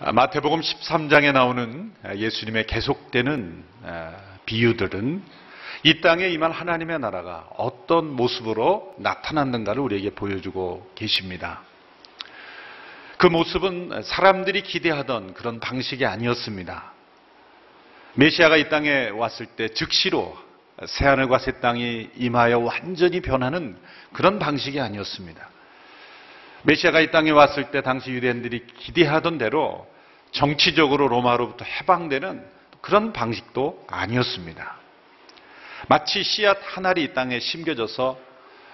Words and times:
아, 0.00 0.12
마태복음 0.12 0.60
13장에 0.60 1.32
나오는 1.32 1.90
예수님의 2.16 2.66
계속되는 2.66 3.64
아, 3.84 4.16
비유들은 4.44 5.22
이 5.84 6.00
땅에 6.02 6.28
임한 6.28 6.52
하나님의 6.52 6.98
나라가 6.98 7.48
어떤 7.56 8.14
모습으로 8.14 8.94
나타났는가를 8.98 9.80
우리에게 9.80 10.10
보여주고 10.10 10.92
계십니다. 10.94 11.62
그 13.16 13.26
모습은 13.26 14.02
사람들이 14.02 14.64
기대하던 14.64 15.32
그런 15.32 15.60
방식이 15.60 16.04
아니었습니다. 16.04 16.99
메시아가 18.14 18.56
이 18.56 18.68
땅에 18.68 19.08
왔을 19.08 19.46
때 19.46 19.68
즉시로 19.68 20.36
새하늘과 20.84 21.38
새 21.38 21.60
땅이 21.60 22.10
임하여 22.16 22.58
완전히 22.58 23.20
변하는 23.20 23.76
그런 24.12 24.38
방식이 24.38 24.80
아니었습니다. 24.80 25.48
메시아가 26.62 27.00
이 27.00 27.10
땅에 27.10 27.30
왔을 27.30 27.70
때 27.70 27.82
당시 27.82 28.10
유대인들이 28.10 28.66
기대하던 28.78 29.38
대로 29.38 29.86
정치적으로 30.32 31.08
로마로부터 31.08 31.64
해방되는 31.64 32.44
그런 32.80 33.12
방식도 33.12 33.86
아니었습니다. 33.88 34.76
마치 35.88 36.22
씨앗 36.22 36.58
한 36.62 36.86
알이 36.86 37.02
이 37.02 37.14
땅에 37.14 37.40
심겨져서 37.40 38.18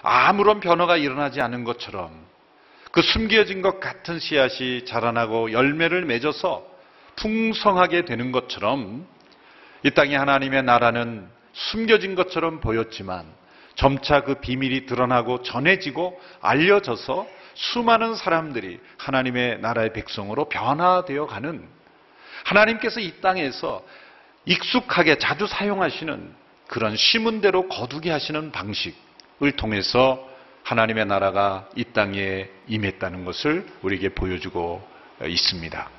아무런 0.01 0.59
변화가 0.59 0.97
일어나지 0.97 1.41
않은 1.41 1.63
것처럼 1.63 2.11
그 2.91 3.01
숨겨진 3.01 3.61
것 3.61 3.79
같은 3.79 4.19
씨앗이 4.19 4.85
자라나고 4.85 5.51
열매를 5.51 6.05
맺어서 6.05 6.65
풍성하게 7.15 8.05
되는 8.05 8.31
것처럼 8.31 9.07
이 9.83 9.91
땅에 9.91 10.15
하나님의 10.15 10.63
나라는 10.63 11.27
숨겨진 11.53 12.15
것처럼 12.15 12.59
보였지만 12.59 13.25
점차 13.75 14.21
그 14.21 14.35
비밀이 14.35 14.85
드러나고 14.85 15.43
전해지고 15.43 16.19
알려져서 16.41 17.27
수많은 17.53 18.15
사람들이 18.15 18.79
하나님의 18.97 19.59
나라의 19.59 19.93
백성으로 19.93 20.49
변화되어 20.49 21.27
가는 21.27 21.67
하나님께서 22.43 22.99
이 22.99 23.19
땅에서 23.21 23.83
익숙하게 24.45 25.17
자주 25.17 25.47
사용하시는 25.47 26.33
그런 26.67 26.95
시문대로 26.95 27.67
거두게 27.67 28.11
하시는 28.11 28.51
방식을 28.51 29.51
통해서 29.57 30.27
하나님의 30.63 31.05
나라가 31.05 31.67
이 31.75 31.83
땅에 31.85 32.49
임했다는 32.67 33.25
것을 33.25 33.65
우리에게 33.81 34.09
보여주고 34.09 34.85
있습니다. 35.25 35.96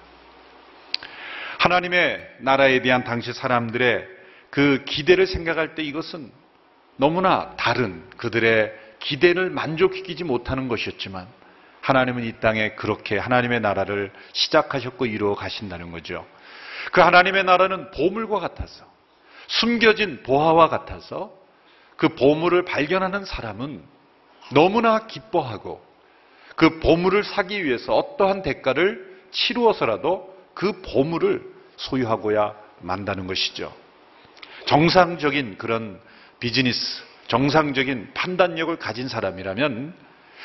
하나님의 1.58 2.36
나라에 2.38 2.82
대한 2.82 3.04
당시 3.04 3.32
사람들의 3.32 4.06
그 4.50 4.82
기대를 4.86 5.26
생각할 5.26 5.74
때 5.74 5.82
이것은 5.82 6.30
너무나 6.96 7.54
다른 7.56 8.08
그들의 8.16 8.72
기대를 9.00 9.50
만족시키지 9.50 10.24
못하는 10.24 10.68
것이었지만 10.68 11.26
하나님은 11.80 12.24
이 12.24 12.32
땅에 12.40 12.70
그렇게 12.70 13.18
하나님의 13.18 13.60
나라를 13.60 14.12
시작하셨고 14.32 15.06
이루어 15.06 15.34
가신다는 15.34 15.90
거죠. 15.90 16.26
그 16.92 17.00
하나님의 17.00 17.44
나라는 17.44 17.90
보물과 17.90 18.40
같아서 18.40 18.84
숨겨진 19.46 20.22
보화와 20.22 20.68
같아서 20.68 21.32
그 21.96 22.10
보물을 22.10 22.64
발견하는 22.64 23.24
사람은 23.24 23.82
너무나 24.52 25.06
기뻐하고 25.06 25.82
그 26.56 26.78
보물을 26.80 27.24
사기 27.24 27.64
위해서 27.64 27.94
어떠한 27.94 28.42
대가를 28.42 29.18
치루어서라도 29.30 30.37
그 30.58 30.72
보물을 30.82 31.40
소유하고야 31.76 32.52
만다는 32.80 33.28
것이죠. 33.28 33.72
정상적인 34.66 35.56
그런 35.56 36.00
비즈니스, 36.40 37.00
정상적인 37.28 38.10
판단력을 38.12 38.76
가진 38.76 39.06
사람이라면 39.06 39.94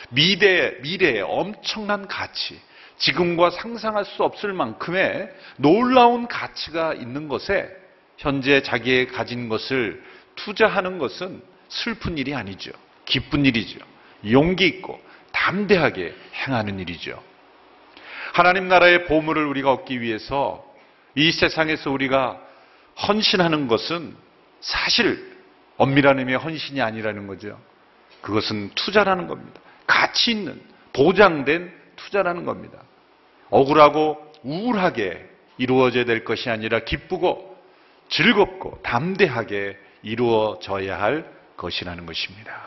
미래, 0.09 0.75
미래에 0.83 1.21
엄청난 1.21 2.07
가치, 2.07 2.61
지금과 2.99 3.49
상상할 3.49 4.05
수 4.05 4.21
없을 4.21 4.53
만큼의 4.53 5.31
놀라운 5.57 6.27
가치가 6.27 6.93
있는 6.93 7.27
것에 7.27 7.67
현재 8.19 8.61
자기의 8.61 9.07
가진 9.07 9.49
것을 9.49 10.03
투자하는 10.35 10.99
것은 10.99 11.41
슬픈 11.69 12.19
일이 12.19 12.35
아니죠. 12.35 12.71
기쁜 13.05 13.47
일이죠. 13.47 13.79
용기 14.29 14.67
있고 14.67 15.01
담대하게 15.31 16.13
행하는 16.35 16.79
일이죠. 16.79 17.32
하나님 18.33 18.67
나라의 18.67 19.05
보물을 19.05 19.45
우리가 19.45 19.71
얻기 19.71 20.01
위해서 20.01 20.65
이 21.13 21.31
세상에서 21.31 21.91
우리가 21.91 22.41
헌신하는 23.07 23.67
것은 23.67 24.15
사실 24.59 25.37
엄밀한 25.77 26.17
의미의 26.17 26.39
헌신이 26.39 26.81
아니라는 26.81 27.27
거죠. 27.27 27.61
그것은 28.21 28.71
투자라는 28.73 29.27
겁니다. 29.27 29.61
가치 29.85 30.31
있는 30.31 30.59
보장된 30.93 31.71
투자라는 31.95 32.43
겁니다. 32.43 32.79
억울하고 33.51 34.33
우울하게 34.41 35.29
이루어져야 35.59 36.05
될 36.05 36.23
것이 36.23 36.49
아니라 36.49 36.79
기쁘고 36.79 37.55
즐겁고 38.09 38.79
담대하게 38.81 39.77
이루어져야 40.01 40.99
할 40.99 41.31
것이라는 41.55 42.07
것입니다. 42.07 42.63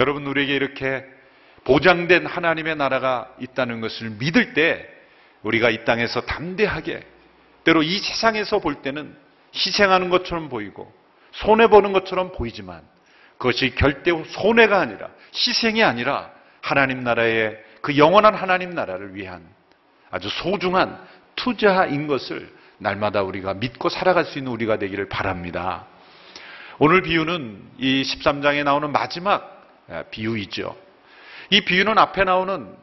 여러분 0.00 0.26
우리에게 0.26 0.54
이렇게 0.54 1.04
보장된 1.64 2.26
하나님의 2.26 2.76
나라가 2.76 3.32
있다는 3.40 3.80
것을 3.80 4.10
믿을 4.10 4.54
때 4.54 4.88
우리가 5.42 5.70
이 5.70 5.84
땅에서 5.84 6.22
담대하게 6.22 7.02
때로 7.64 7.82
이 7.82 7.98
세상에서 7.98 8.58
볼 8.58 8.76
때는 8.76 9.16
희생하는 9.54 10.10
것처럼 10.10 10.48
보이고 10.48 10.92
손해보는 11.32 11.92
것처럼 11.92 12.32
보이지만 12.32 12.82
그것이 13.38 13.74
결대 13.74 14.10
손해가 14.28 14.80
아니라 14.80 15.08
희생이 15.34 15.82
아니라 15.82 16.30
하나님 16.60 17.02
나라의 17.02 17.58
그 17.80 17.96
영원한 17.96 18.34
하나님 18.34 18.70
나라를 18.70 19.14
위한 19.14 19.42
아주 20.10 20.28
소중한 20.28 20.98
투자인 21.36 22.06
것을 22.06 22.50
날마다 22.78 23.22
우리가 23.22 23.54
믿고 23.54 23.88
살아갈 23.88 24.24
수 24.24 24.38
있는 24.38 24.52
우리가 24.52 24.78
되기를 24.78 25.08
바랍니다. 25.08 25.86
오늘 26.78 27.02
비유는 27.02 27.62
이 27.78 28.02
13장에 28.02 28.64
나오는 28.64 28.90
마지막 28.90 29.62
비유이죠. 30.10 30.76
이 31.50 31.60
비유는 31.62 31.98
앞에 31.98 32.24
나오는 32.24 32.74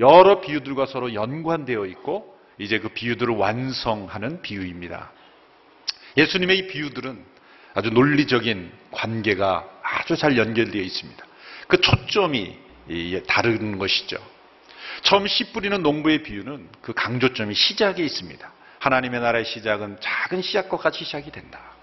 여러 0.00 0.40
비유들과 0.40 0.86
서로 0.86 1.14
연관되어 1.14 1.86
있고 1.86 2.36
이제 2.58 2.78
그 2.78 2.88
비유들을 2.88 3.34
완성하는 3.34 4.42
비유입니다. 4.42 5.10
예수님의 6.16 6.58
이 6.58 6.66
비유들은 6.68 7.24
아주 7.74 7.90
논리적인 7.90 8.72
관계가 8.92 9.68
아주 9.82 10.16
잘 10.16 10.36
연결되어 10.36 10.80
있습니다. 10.80 11.24
그 11.66 11.80
초점이 11.80 12.56
다른 13.26 13.78
것이죠. 13.78 14.16
처음 15.02 15.26
씨 15.26 15.52
뿌리는 15.52 15.82
농부의 15.82 16.22
비유는 16.22 16.68
그 16.80 16.92
강조점이 16.92 17.54
시작에 17.54 18.02
있습니다. 18.02 18.52
하나님의 18.78 19.20
나라의 19.20 19.44
시작은 19.44 19.98
작은 20.00 20.42
씨앗과 20.42 20.76
같이 20.76 21.04
시작이 21.04 21.30
된다. 21.30 21.73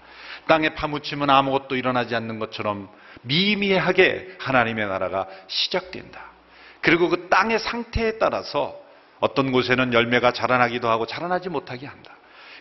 땅에 0.46 0.74
파묻히면 0.74 1.30
아무것도 1.30 1.76
일어나지 1.76 2.14
않는 2.14 2.38
것처럼 2.38 2.88
미미하게 3.22 4.36
하나님의 4.38 4.86
나라가 4.86 5.26
시작된다. 5.46 6.32
그리고 6.80 7.08
그 7.08 7.28
땅의 7.28 7.58
상태에 7.60 8.18
따라서 8.18 8.76
어떤 9.20 9.52
곳에는 9.52 9.92
열매가 9.92 10.32
자라나기도 10.32 10.88
하고 10.88 11.06
자라나지 11.06 11.48
못하게 11.48 11.86
한다. 11.86 12.12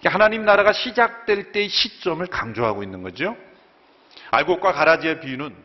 하나님 0.05 0.45
나라가 0.45 0.73
시작될 0.73 1.51
때의 1.51 1.69
시점을 1.69 2.25
강조하고 2.27 2.83
있는 2.83 3.03
거죠. 3.03 3.35
알곡과 4.31 4.73
가라지의 4.73 5.21
비유는 5.21 5.55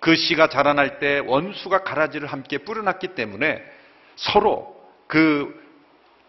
그 0.00 0.14
씨가 0.16 0.48
자라날 0.48 0.98
때 0.98 1.20
원수가 1.24 1.82
가라지를 1.82 2.28
함께 2.28 2.58
뿌려놨기 2.58 3.08
때문에 3.14 3.62
서로 4.16 4.76
그 5.06 5.62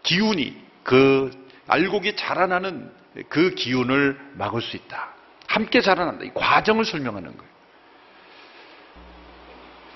기운이 0.02 0.56
그 0.82 1.30
알곡이 1.66 2.16
자라나는 2.16 2.90
그 3.28 3.54
기운을 3.54 4.18
막을 4.34 4.62
수 4.62 4.76
있다. 4.76 5.15
함께 5.56 5.80
자라난다. 5.80 6.24
이 6.24 6.30
과정을 6.34 6.84
설명하는 6.84 7.34
거예요. 7.34 7.56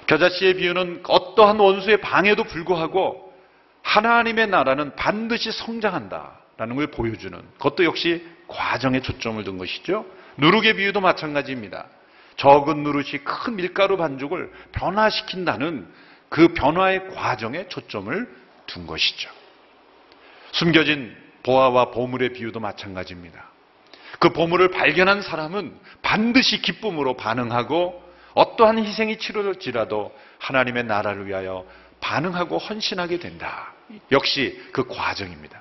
겨자씨의 0.06 0.54
비유는 0.54 1.02
어떠한 1.06 1.58
원수의 1.60 2.00
방해도 2.00 2.44
불구하고 2.44 3.30
하나님의 3.82 4.46
나라는 4.46 4.96
반드시 4.96 5.52
성장한다라는 5.52 6.76
걸 6.76 6.86
보여주는 6.86 7.38
그것도 7.58 7.84
역시 7.84 8.26
과정에 8.48 9.02
초점을 9.02 9.44
둔 9.44 9.58
것이죠. 9.58 10.06
누룩의 10.38 10.76
비유도 10.76 11.02
마찬가지입니다. 11.02 11.86
적은 12.36 12.82
누룩이 12.82 13.18
큰 13.22 13.56
밀가루 13.56 13.98
반죽을 13.98 14.50
변화시킨다는 14.72 15.86
그 16.30 16.54
변화의 16.54 17.10
과정에 17.10 17.68
초점을 17.68 18.34
둔 18.66 18.86
것이죠. 18.86 19.30
숨겨진 20.52 21.14
보아와 21.42 21.90
보물의 21.90 22.32
비유도 22.32 22.60
마찬가지입니다. 22.60 23.49
그 24.20 24.32
보물을 24.34 24.70
발견한 24.70 25.22
사람은 25.22 25.74
반드시 26.02 26.60
기쁨으로 26.60 27.16
반응하고 27.16 28.04
어떠한 28.34 28.78
희생이 28.84 29.18
치러질지라도 29.18 30.14
하나님의 30.38 30.84
나라를 30.84 31.26
위하여 31.26 31.64
반응하고 32.00 32.58
헌신하게 32.58 33.18
된다. 33.18 33.72
역시 34.12 34.62
그 34.72 34.86
과정입니다. 34.86 35.60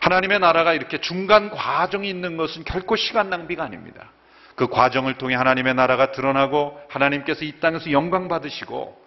하나님의 0.00 0.40
나라가 0.40 0.74
이렇게 0.74 1.00
중간 1.00 1.50
과정이 1.50 2.08
있는 2.10 2.36
것은 2.36 2.64
결코 2.64 2.94
시간 2.96 3.30
낭비가 3.30 3.64
아닙니다. 3.64 4.10
그 4.54 4.66
과정을 4.66 5.14
통해 5.14 5.34
하나님의 5.34 5.74
나라가 5.74 6.12
드러나고 6.12 6.78
하나님께서 6.88 7.46
이 7.46 7.52
땅에서 7.58 7.90
영광 7.90 8.28
받으시고 8.28 9.00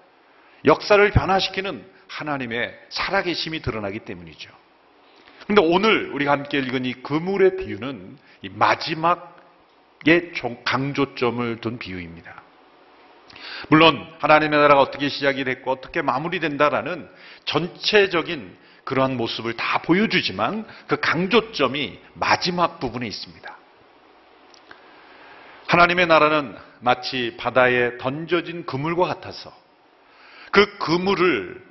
역사를 0.65 1.11
변화시키는 1.11 1.85
하나님의 2.07 2.75
살아계심이 2.89 3.61
드러나기 3.61 3.99
때문이죠. 3.99 4.64
근데 5.47 5.61
오늘 5.61 6.09
우리가 6.11 6.31
함께 6.31 6.57
읽은 6.59 6.85
이 6.85 6.93
그물의 6.93 7.57
비유는 7.57 8.17
이 8.41 8.49
마지막의 8.49 10.33
강조점을 10.63 11.61
둔 11.61 11.77
비유입니다. 11.77 12.43
물론 13.69 14.05
하나님의 14.19 14.59
나라가 14.59 14.81
어떻게 14.81 15.09
시작이 15.09 15.43
됐고 15.43 15.71
어떻게 15.71 16.01
마무리된다라는 16.01 17.07
전체적인 17.45 18.57
그러한 18.83 19.17
모습을 19.17 19.53
다 19.53 19.81
보여주지만 19.81 20.65
그 20.87 20.99
강조점이 20.99 21.99
마지막 22.13 22.79
부분에 22.79 23.07
있습니다. 23.07 23.57
하나님의 25.67 26.07
나라는 26.07 26.55
마치 26.79 27.35
바다에 27.37 27.97
던져진 27.97 28.65
그물과 28.65 29.07
같아서 29.07 29.51
그 30.51 30.77
그물을 30.77 31.63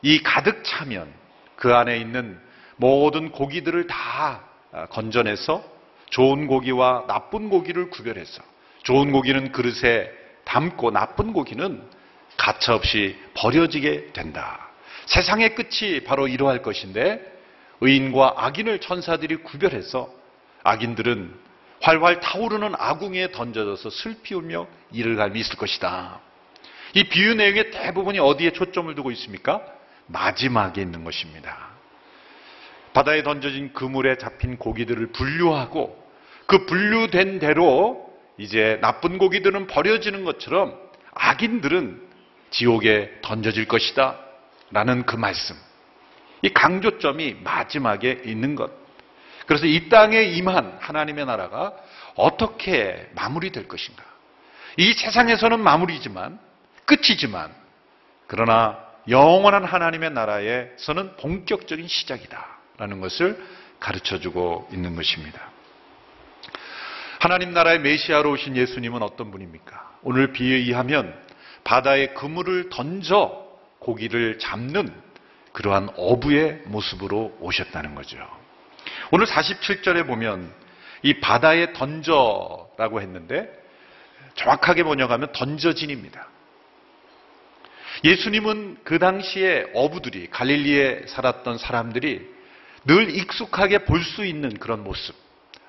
이 0.00 0.22
가득 0.22 0.64
차면 0.64 1.12
그 1.56 1.74
안에 1.74 1.98
있는 1.98 2.40
모든 2.82 3.30
고기들을 3.30 3.86
다 3.86 4.42
건져내서 4.90 5.62
좋은 6.10 6.48
고기와 6.48 7.04
나쁜 7.06 7.48
고기를 7.48 7.90
구별해서 7.90 8.42
좋은 8.82 9.12
고기는 9.12 9.52
그릇에 9.52 10.10
담고 10.44 10.90
나쁜 10.90 11.32
고기는 11.32 11.80
가차없이 12.36 13.16
버려지게 13.34 14.08
된다. 14.12 14.68
세상의 15.06 15.54
끝이 15.54 16.02
바로 16.02 16.26
이러할 16.26 16.62
것인데 16.62 17.20
의인과 17.80 18.34
악인을 18.38 18.80
천사들이 18.80 19.36
구별해서 19.36 20.10
악인들은 20.64 21.32
활활 21.82 22.18
타오르는 22.18 22.74
아궁이에 22.76 23.30
던져져서 23.30 23.90
슬피 23.90 24.34
울며 24.34 24.66
이를 24.90 25.14
갈미 25.14 25.38
있을 25.38 25.56
것이다. 25.56 26.18
이 26.94 27.04
비유 27.04 27.34
내용의 27.34 27.70
대부분이 27.70 28.18
어디에 28.18 28.50
초점을 28.50 28.92
두고 28.96 29.12
있습니까? 29.12 29.62
마지막에 30.08 30.82
있는 30.82 31.04
것입니다. 31.04 31.71
바다에 32.92 33.22
던져진 33.22 33.72
그물에 33.72 34.18
잡힌 34.18 34.58
고기들을 34.58 35.12
분류하고 35.12 36.02
그 36.46 36.66
분류된 36.66 37.38
대로 37.38 38.10
이제 38.36 38.78
나쁜 38.80 39.18
고기들은 39.18 39.66
버려지는 39.66 40.24
것처럼 40.24 40.78
악인들은 41.14 42.02
지옥에 42.50 43.10
던져질 43.22 43.66
것이다. 43.66 44.18
라는 44.70 45.04
그 45.04 45.16
말씀. 45.16 45.56
이 46.42 46.52
강조점이 46.52 47.36
마지막에 47.42 48.22
있는 48.24 48.54
것. 48.54 48.70
그래서 49.46 49.66
이 49.66 49.88
땅에 49.88 50.22
임한 50.22 50.78
하나님의 50.80 51.26
나라가 51.26 51.72
어떻게 52.14 53.08
마무리될 53.14 53.68
것인가. 53.68 54.04
이 54.76 54.92
세상에서는 54.92 55.60
마무리지만, 55.60 56.38
끝이지만, 56.84 57.54
그러나 58.26 58.78
영원한 59.08 59.64
하나님의 59.64 60.10
나라에서는 60.12 61.16
본격적인 61.16 61.86
시작이다. 61.88 62.51
라는 62.78 63.00
것을 63.00 63.38
가르쳐 63.80 64.18
주고 64.18 64.68
있는 64.72 64.94
것입니다. 64.96 65.50
하나님 67.18 67.52
나라의 67.52 67.80
메시아로 67.80 68.32
오신 68.32 68.56
예수님은 68.56 69.02
어떤 69.02 69.30
분입니까? 69.30 69.98
오늘 70.02 70.32
비에 70.32 70.56
의하면 70.56 71.14
바다에 71.64 72.08
그물을 72.08 72.68
던져 72.68 73.46
고기를 73.78 74.38
잡는 74.38 74.92
그러한 75.52 75.90
어부의 75.96 76.62
모습으로 76.66 77.36
오셨다는 77.40 77.94
거죠. 77.94 78.18
오늘 79.10 79.26
47절에 79.26 80.06
보면 80.06 80.52
이 81.02 81.20
바다에 81.20 81.72
던져라고 81.72 83.00
했는데 83.00 83.50
정확하게 84.34 84.84
번역하면 84.84 85.32
던져진입니다. 85.32 86.26
예수님은 88.04 88.78
그 88.84 88.98
당시에 88.98 89.66
어부들이 89.74 90.28
갈릴리에 90.30 91.06
살았던 91.06 91.58
사람들이 91.58 92.32
늘 92.84 93.14
익숙하게 93.14 93.84
볼 93.84 94.02
수 94.02 94.24
있는 94.24 94.54
그런 94.58 94.82
모습. 94.84 95.14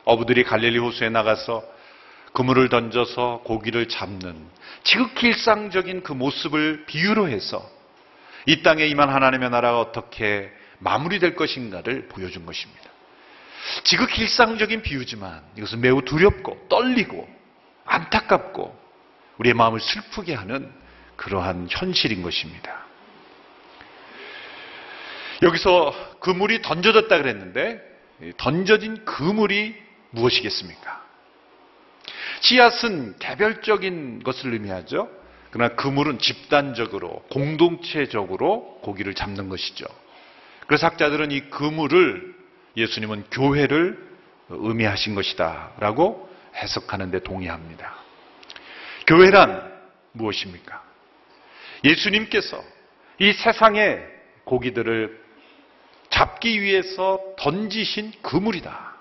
어부들이 0.06 0.44
갈릴리 0.44 0.80
호수에 0.80 1.10
나가서 1.10 1.64
그물을 2.34 2.68
던져서 2.70 3.42
고기를 3.46 3.88
잡는 3.88 4.36
지극히 4.84 5.28
일상적인 5.28 6.04
그 6.04 6.14
모습을 6.14 6.86
비유로 6.88 7.30
해서 7.30 7.70
이 8.46 8.64
땅에 8.64 8.86
임한 8.86 9.10
하나님의 9.10 9.50
나라가 9.52 9.80
어떻게 9.80 10.52
마무리될 10.80 11.36
것인가를 11.36 12.08
보여준 12.10 12.46
것입니다. 12.46 12.84
지극히 13.84 14.24
일상적인 14.24 14.82
비유지만 14.82 15.42
이것은 15.58 15.80
매우 15.80 16.02
두렵고 16.02 16.68
떨리고 16.70 17.30
안타깝고 17.86 18.78
우리의 19.38 19.54
마음을 19.54 19.80
슬프게 19.80 20.34
하는 20.34 20.72
그러한 21.16 21.68
현실인 21.70 22.24
것입니다. 22.24 22.86
여기서 25.44 25.94
그물이 26.20 26.62
던져졌다 26.62 27.16
그랬는데 27.18 27.82
던져진 28.38 29.04
그물이 29.06 29.76
무엇이겠습니까? 30.12 31.04
씨앗은 32.42 33.20
개별적인 33.20 34.24
것을 34.24 34.54
의미하죠. 34.54 35.10
그러나 35.52 35.76
그물은 35.76 36.20
집단적으로 36.20 37.24
공동체적으로 37.30 38.80
고기를 38.82 39.14
잡는 39.14 39.50
것이죠. 39.50 39.86
그래서 40.66 40.88
학자들은 40.88 41.32
이 41.32 41.42
그물을 41.50 42.36
예수님은 42.76 43.26
교회를 43.32 44.14
의미하신 44.50 45.14
것이다라고 45.16 46.30
해석하는데 46.56 47.20
동의합니다. 47.20 47.96
교회란 49.08 49.74
무엇입니까? 50.14 50.84
예수님께서 51.84 52.64
이 53.20 53.34
세상의 53.34 54.08
고기들을 54.46 55.23
잡기 56.24 56.62
위해서 56.62 57.20
던지신 57.38 58.14
그물이다. 58.22 58.94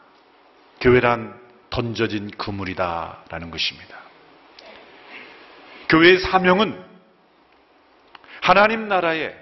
교회란 0.80 1.40
던져진 1.70 2.32
그물이다라는 2.32 3.52
것입니다. 3.52 3.96
교회의 5.88 6.18
사명은 6.18 6.82
하나님 8.40 8.88
나라의 8.88 9.36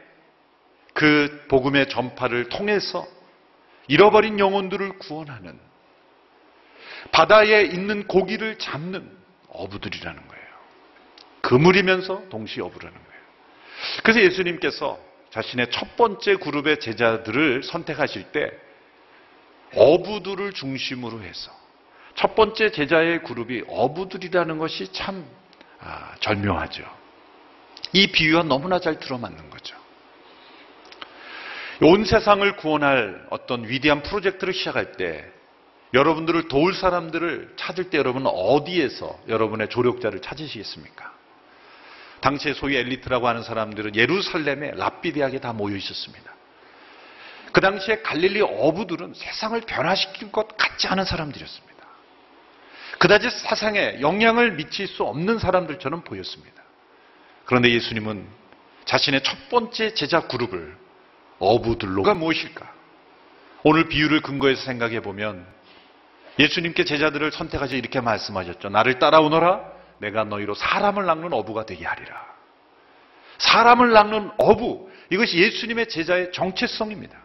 그 0.93 1.47
복음의 1.49 1.89
전파를 1.89 2.51
통해서 2.51 3.07
잃어버린 3.89 4.39
영혼들을 4.39 4.99
구원하는 4.99 5.59
바다에 7.13 7.63
있는 7.63 8.07
고기를 8.07 8.59
잡는 8.59 9.11
어부들이라는 9.49 10.29
거예요. 10.29 10.47
그물이면서 11.41 12.29
동시에 12.29 12.63
어부라는 12.63 12.95
거예요. 12.95 13.21
그래서 14.03 14.21
예수님께서 14.21 15.10
자신의 15.31 15.71
첫 15.71 15.97
번째 15.97 16.37
그룹의 16.37 16.81
제자들을 16.81 17.63
선택하실 17.63 18.33
때 18.33 18.51
어부들을 19.75 20.53
중심으로 20.53 21.23
해서 21.23 21.53
첫 22.17 22.35
번째 22.35 22.71
제자의 22.73 23.23
그룹이 23.23 23.65
어부들이라는 23.69 24.59
것이 24.59 24.93
참 24.93 25.25
아, 25.81 26.15
절묘하죠. 26.21 26.85
이 27.93 28.09
비유가 28.09 28.43
너무나 28.43 28.79
잘 28.81 28.99
들어맞는 28.99 29.51
거죠. 29.51 29.77
온 31.83 32.05
세상을 32.05 32.57
구원할 32.57 33.27
어떤 33.31 33.67
위대한 33.67 34.03
프로젝트를 34.03 34.53
시작할 34.53 34.93
때 34.93 35.25
여러분들을 35.95 36.49
도울 36.49 36.75
사람들을 36.75 37.55
찾을 37.57 37.91
때 37.91 37.99
여러분은 37.99 38.27
어디에서 38.27 39.19
여러분의 39.29 39.69
조력자를 39.69 40.21
찾으시겠습니까? 40.21 41.20
당시에 42.21 42.55
소위 42.55 42.77
엘리트라고 42.77 43.29
하는 43.29 43.43
사람들은 43.43 43.97
예루살렘의 43.97 44.73
랍비 44.77 45.13
대학에 45.13 45.39
다 45.39 45.53
모여 45.53 45.77
있었습니다. 45.77 46.35
그 47.53 47.61
당시에 47.61 48.03
갈릴리 48.03 48.43
어부들은 48.43 49.15
세상을 49.15 49.61
변화시킬 49.63 50.31
것 50.31 50.57
같지 50.57 50.87
않은 50.89 51.05
사람들이었습니다. 51.05 51.71
그다지 52.99 53.31
사상에 53.31 54.01
영향을 54.01 54.53
미칠 54.53 54.87
수 54.87 55.03
없는 55.05 55.39
사람들처럼 55.39 56.03
보였습니다. 56.03 56.63
그런데 57.47 57.71
예수님은 57.71 58.27
자신의 58.85 59.23
첫 59.23 59.49
번째 59.49 59.95
제자 59.95 60.21
그룹을 60.21 60.77
어부들로가 61.39 62.15
무엇일까? 62.15 62.73
오늘 63.63 63.89
비유를 63.89 64.21
근거해서 64.21 64.63
생각해 64.63 65.01
보면 65.01 65.47
예수님께 66.39 66.85
제자들을 66.85 67.33
선택하셔 67.33 67.77
이렇게 67.77 68.01
말씀하셨죠. 68.01 68.69
나를 68.69 68.99
따라오너라. 68.99 69.80
내가 70.01 70.25
너희로 70.25 70.55
사람을 70.55 71.07
낚는 71.07 71.33
어부가 71.33 71.67
되게 71.67 71.85
하리라. 71.85 72.27
사람을 73.39 73.93
낚는 73.93 74.31
어부. 74.39 74.91
이것이 75.11 75.39
예수님의 75.39 75.89
제자의 75.89 76.33
정체성입니다. 76.33 77.17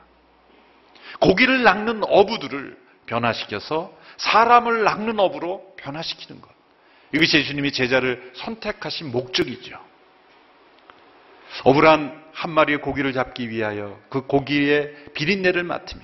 고기를 1.20 1.64
낚는 1.64 2.04
어부들을 2.04 2.78
변화시켜서 3.06 3.94
사람을 4.18 4.84
낚는 4.84 5.20
어부로 5.20 5.76
변화시키는 5.78 6.42
것. 6.42 6.50
이것이 7.14 7.38
예수님이 7.38 7.72
제자를 7.72 8.32
선택하신 8.36 9.12
목적이죠. 9.12 9.80
어부란 11.64 12.24
한 12.34 12.52
마리의 12.52 12.82
고기를 12.82 13.14
잡기 13.14 13.50
위하여 13.50 13.98
그 14.10 14.22
고기의 14.22 14.94
비린내를 15.14 15.64
맡으며 15.64 16.04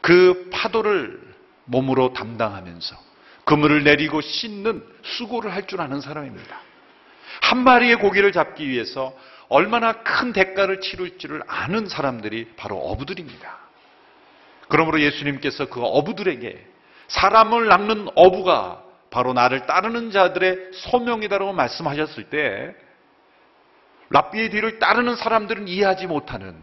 그 0.00 0.48
파도를 0.50 1.20
몸으로 1.64 2.12
담당하면서 2.14 2.96
그물을 3.44 3.84
내리고 3.84 4.20
씻는 4.20 4.84
수고를 5.02 5.52
할 5.52 5.66
줄 5.66 5.80
아는 5.80 6.00
사람입니다. 6.00 6.60
한 7.42 7.64
마리의 7.64 7.96
고기를 7.96 8.32
잡기 8.32 8.68
위해서 8.68 9.14
얼마나 9.48 9.92
큰 9.92 10.32
대가를 10.32 10.80
치룰지를 10.80 11.42
아는 11.46 11.86
사람들이 11.86 12.52
바로 12.56 12.76
어부들입니다. 12.78 13.58
그러므로 14.68 15.00
예수님께서 15.00 15.66
그 15.66 15.80
어부들에게 15.82 16.66
사람을 17.08 17.66
낚는 17.68 18.08
어부가 18.14 18.82
바로 19.10 19.32
나를 19.32 19.66
따르는 19.66 20.10
자들의 20.10 20.70
소명이다라고 20.72 21.52
말씀하셨을 21.52 22.24
때 22.30 22.74
랍비의 24.10 24.50
뒤를 24.50 24.78
따르는 24.78 25.16
사람들은 25.16 25.68
이해하지 25.68 26.06
못하는 26.06 26.56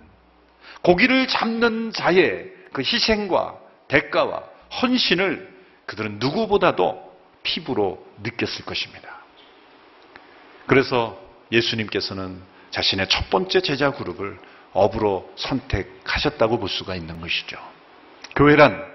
고기를 0.83 1.27
잡는 1.27 1.91
자의 1.91 2.51
그 2.73 2.81
희생과 2.81 3.57
대가와 3.87 4.43
헌신을 4.81 5.50
그들은 5.91 6.19
누구보다도 6.19 7.11
피부로 7.43 8.07
느꼈을 8.23 8.63
것입니다. 8.63 9.19
그래서 10.65 11.19
예수님께서는 11.51 12.41
자신의 12.69 13.09
첫 13.09 13.29
번째 13.29 13.59
제자 13.59 13.91
그룹을 13.91 14.39
업으로 14.71 15.29
선택하셨다고 15.35 16.59
볼 16.59 16.69
수가 16.69 16.95
있는 16.95 17.19
것이죠. 17.19 17.57
교회란 18.37 18.89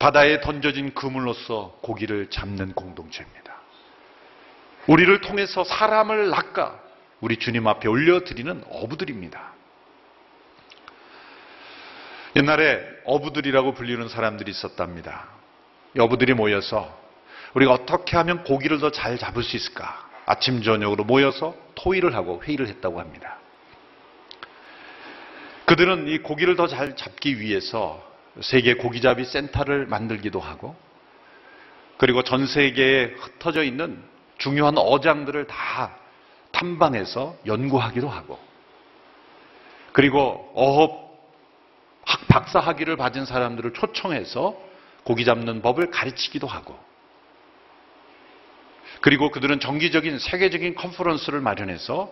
바다에 0.00 0.40
던져진 0.40 0.92
그물로서 0.92 1.78
고기를 1.82 2.30
잡는 2.30 2.72
공동체입니다. 2.72 3.54
우리를 4.88 5.20
통해서 5.20 5.62
사람을 5.62 6.30
낚아 6.30 6.80
우리 7.20 7.36
주님 7.36 7.68
앞에 7.68 7.86
올려드리는 7.86 8.64
어부들입니다. 8.70 9.52
옛날에 12.34 12.84
어부들이라고 13.04 13.74
불리는 13.74 14.08
사람들이 14.08 14.50
있었답니다. 14.50 15.33
어부들이 15.98 16.34
모여서 16.34 17.02
우리가 17.54 17.72
어떻게 17.72 18.16
하면 18.16 18.44
고기를 18.44 18.78
더 18.80 18.90
잘 18.90 19.16
잡을 19.18 19.42
수 19.42 19.56
있을까? 19.56 20.08
아침 20.26 20.62
저녁으로 20.62 21.04
모여서 21.04 21.54
토의를 21.74 22.14
하고 22.14 22.42
회의를 22.42 22.66
했다고 22.68 22.98
합니다. 22.98 23.38
그들은 25.66 26.08
이 26.08 26.18
고기를 26.18 26.56
더 26.56 26.66
잘 26.66 26.96
잡기 26.96 27.40
위해서 27.40 28.02
세계 28.40 28.74
고기잡이 28.74 29.24
센터를 29.24 29.86
만들기도 29.86 30.40
하고 30.40 30.74
그리고 31.96 32.22
전 32.22 32.46
세계에 32.46 33.14
흩어져 33.16 33.62
있는 33.62 34.02
중요한 34.38 34.76
어장들을 34.76 35.46
다 35.46 35.96
탐방해서 36.50 37.36
연구하기도 37.46 38.08
하고 38.08 38.38
그리고 39.92 40.50
어업 40.54 41.04
학 42.04 42.26
박사 42.28 42.58
학위를 42.58 42.96
받은 42.96 43.24
사람들을 43.24 43.72
초청해서 43.74 44.56
고기 45.04 45.24
잡는 45.24 45.62
법을 45.62 45.90
가르치기도 45.90 46.46
하고 46.46 46.78
그리고 49.00 49.30
그들은 49.30 49.60
정기적인 49.60 50.18
세계적인 50.18 50.74
컨퍼런스를 50.74 51.40
마련해서 51.40 52.10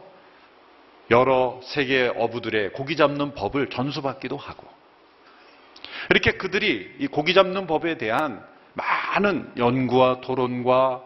여러 1.11 1.61
세계 1.65 2.13
어부들의 2.15 2.73
고기 2.73 2.97
잡는 2.97 3.35
법을 3.35 3.71
전수받기도 3.71 4.37
하고 4.37 4.67
이렇게 6.11 6.33
그들이 6.33 6.97
이 6.99 7.07
고기 7.07 7.35
잡는 7.35 7.67
법에 7.67 7.97
대한 7.99 8.45
많은 8.75 9.53
연구와 9.57 10.21
토론과 10.21 11.03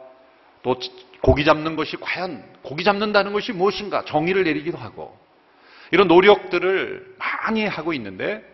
또 0.63 0.77
고기 1.21 1.45
잡는 1.45 1.77
것이 1.77 1.97
과연 1.97 2.45
고기 2.63 2.85
잡는다는 2.85 3.33
것이 3.33 3.53
무엇인가 3.53 4.05
정의를 4.05 4.45
내리기도 4.45 4.79
하고 4.79 5.17
이런 5.91 6.09
노력들을 6.09 7.17
많이 7.19 7.65
하고 7.65 7.93
있는데 7.93 8.45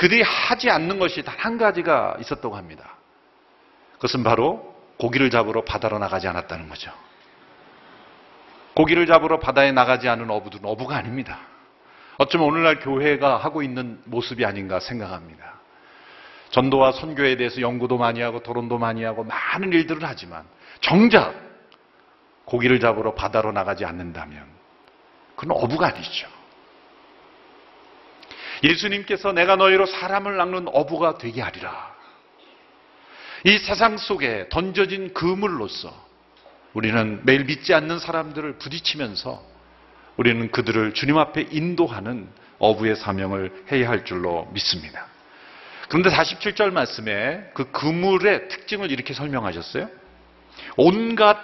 그들이 0.00 0.22
하지 0.22 0.70
않는 0.70 0.98
것이 0.98 1.22
단 1.22 1.40
한 1.40 1.58
가지가 1.58 2.16
있었다고 2.20 2.56
합니다. 2.56 2.96
그것은 3.94 4.22
바로 4.22 4.74
고기를 4.98 5.30
잡으러 5.30 5.62
바다로 5.62 5.98
나가지 5.98 6.26
않았다는 6.26 6.68
거죠. 6.68 6.90
고기를 8.74 9.06
잡으러 9.06 9.38
바다에 9.38 9.72
나가지 9.72 10.08
않은 10.08 10.30
어부들은 10.30 10.64
어부가 10.64 10.96
아닙니다. 10.96 11.40
어쩌면 12.16 12.48
오늘날 12.48 12.78
교회가 12.78 13.36
하고 13.38 13.62
있는 13.62 14.00
모습이 14.04 14.44
아닌가 14.44 14.80
생각합니다. 14.80 15.54
전도와 16.50 16.92
선교에 16.92 17.36
대해서 17.36 17.60
연구도 17.60 17.98
많이 17.98 18.20
하고 18.22 18.42
토론도 18.42 18.78
많이 18.78 19.04
하고 19.04 19.24
많은 19.24 19.72
일들을 19.72 20.00
하지만 20.02 20.44
정작 20.80 21.34
고기를 22.46 22.80
잡으러 22.80 23.14
바다로 23.14 23.52
나가지 23.52 23.84
않는다면 23.84 24.44
그건 25.36 25.56
어부가 25.56 25.88
아니죠. 25.88 26.39
예수님께서 28.62 29.32
내가 29.32 29.56
너희로 29.56 29.86
사람을 29.86 30.36
낚는 30.36 30.68
어부가 30.68 31.18
되게 31.18 31.40
하리라. 31.40 31.94
이 33.44 33.58
세상 33.58 33.96
속에 33.96 34.48
던져진 34.50 35.14
그물로서 35.14 35.92
우리는 36.74 37.20
매일 37.24 37.44
믿지 37.44 37.72
않는 37.74 37.98
사람들을 37.98 38.58
부딪히면서 38.58 39.42
우리는 40.16 40.50
그들을 40.50 40.92
주님 40.92 41.16
앞에 41.16 41.48
인도하는 41.50 42.28
어부의 42.58 42.96
사명을 42.96 43.64
해야 43.72 43.88
할 43.88 44.04
줄로 44.04 44.48
믿습니다. 44.52 45.06
그런데 45.88 46.10
47절 46.10 46.70
말씀에 46.70 47.50
그 47.54 47.70
그물의 47.72 48.48
특징을 48.48 48.90
이렇게 48.92 49.14
설명하셨어요. 49.14 49.88
온갖 50.76 51.38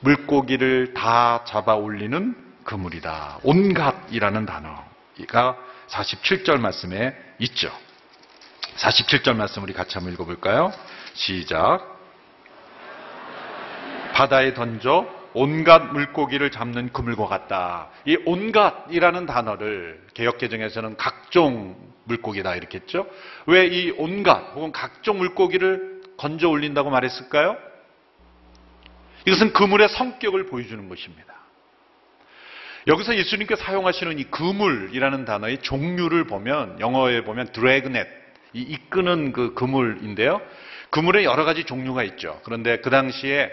물고기를 0.00 0.94
다 0.94 1.44
잡아 1.46 1.74
올리는 1.74 2.34
그물이다. 2.64 3.40
온갖이라는 3.42 4.46
단어 4.46 4.93
가 5.28 5.56
47절 5.88 6.58
말씀에 6.58 7.16
있죠. 7.40 7.70
47절 8.76 9.36
말씀 9.36 9.62
우리 9.62 9.72
같이 9.72 9.94
한번 9.94 10.12
읽어볼까요? 10.14 10.72
시작. 11.14 11.94
바다에 14.12 14.54
던져 14.54 15.06
온갖 15.32 15.92
물고기를 15.92 16.50
잡는 16.50 16.92
그물과 16.92 17.26
같다. 17.26 17.88
이 18.06 18.16
온갖이라는 18.24 19.26
단어를 19.26 20.06
개혁개정에서는 20.14 20.96
각종 20.96 21.76
물고기다 22.04 22.54
이렇게 22.54 22.78
했죠. 22.78 23.06
왜 23.46 23.66
이 23.66 23.92
온갖 23.96 24.52
혹은 24.54 24.70
각종 24.72 25.18
물고기를 25.18 26.02
건져 26.16 26.48
올린다고 26.48 26.90
말했을까요? 26.90 27.56
이것은 29.26 29.52
그물의 29.52 29.88
성격을 29.88 30.46
보여주는 30.46 30.88
것입니다. 30.88 31.33
여기서 32.86 33.16
예수님께 33.16 33.56
사용하시는 33.56 34.18
이 34.18 34.24
그물이라는 34.24 35.24
단어의 35.24 35.58
종류를 35.58 36.24
보면 36.24 36.80
영어에 36.80 37.24
보면 37.24 37.48
드래그넷 37.52 38.06
이 38.52 38.60
이끄는 38.60 39.32
그 39.32 39.54
그물인데요. 39.54 40.40
그물에 40.90 41.24
여러 41.24 41.44
가지 41.44 41.64
종류가 41.64 42.04
있죠. 42.04 42.40
그런데 42.44 42.78
그 42.78 42.90
당시에 42.90 43.50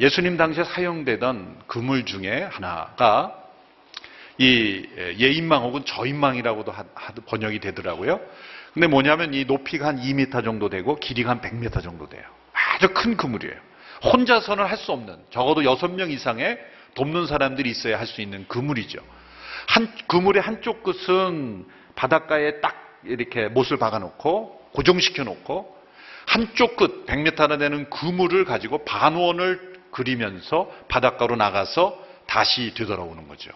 예수님 0.00 0.36
당시에 0.36 0.64
사용되던 0.64 1.64
그물 1.66 2.06
중에 2.06 2.48
하나가 2.50 3.42
이 4.38 4.86
예인망 5.18 5.62
혹은 5.62 5.84
저인망이라고도 5.84 6.72
번역이 7.26 7.60
되더라고요. 7.60 8.20
근데 8.72 8.86
뭐냐면 8.86 9.32
이 9.34 9.44
높이가 9.44 9.86
한 9.86 10.00
2m 10.00 10.44
정도 10.44 10.68
되고 10.68 10.96
길이가 10.96 11.30
한 11.30 11.40
100m 11.40 11.82
정도 11.82 12.08
돼요. 12.08 12.22
아주 12.52 12.88
큰 12.94 13.16
그물이에요. 13.16 13.54
혼자서는 14.02 14.64
할 14.64 14.76
수 14.76 14.92
없는 14.92 15.16
적어도 15.30 15.62
6명 15.62 16.10
이상의 16.10 16.58
돕는 16.96 17.26
사람들이 17.26 17.70
있어야 17.70 17.98
할 17.98 18.06
수 18.06 18.20
있는 18.20 18.48
그물이죠. 18.48 18.98
한 19.68 19.92
그물의 20.08 20.42
한쪽 20.42 20.82
끝은 20.82 21.66
바닷가에 21.94 22.60
딱 22.60 23.00
이렇게 23.04 23.48
못을 23.48 23.76
박아 23.76 23.98
놓고 24.00 24.70
고정시켜 24.72 25.24
놓고 25.24 25.76
한쪽 26.26 26.76
끝 26.76 27.06
100m나 27.06 27.58
되는 27.58 27.88
그물을 27.88 28.44
가지고 28.44 28.84
반원을 28.84 29.76
그리면서 29.92 30.70
바닷가로 30.88 31.36
나가서 31.36 32.04
다시 32.26 32.74
되돌아오는 32.74 33.28
거죠. 33.28 33.50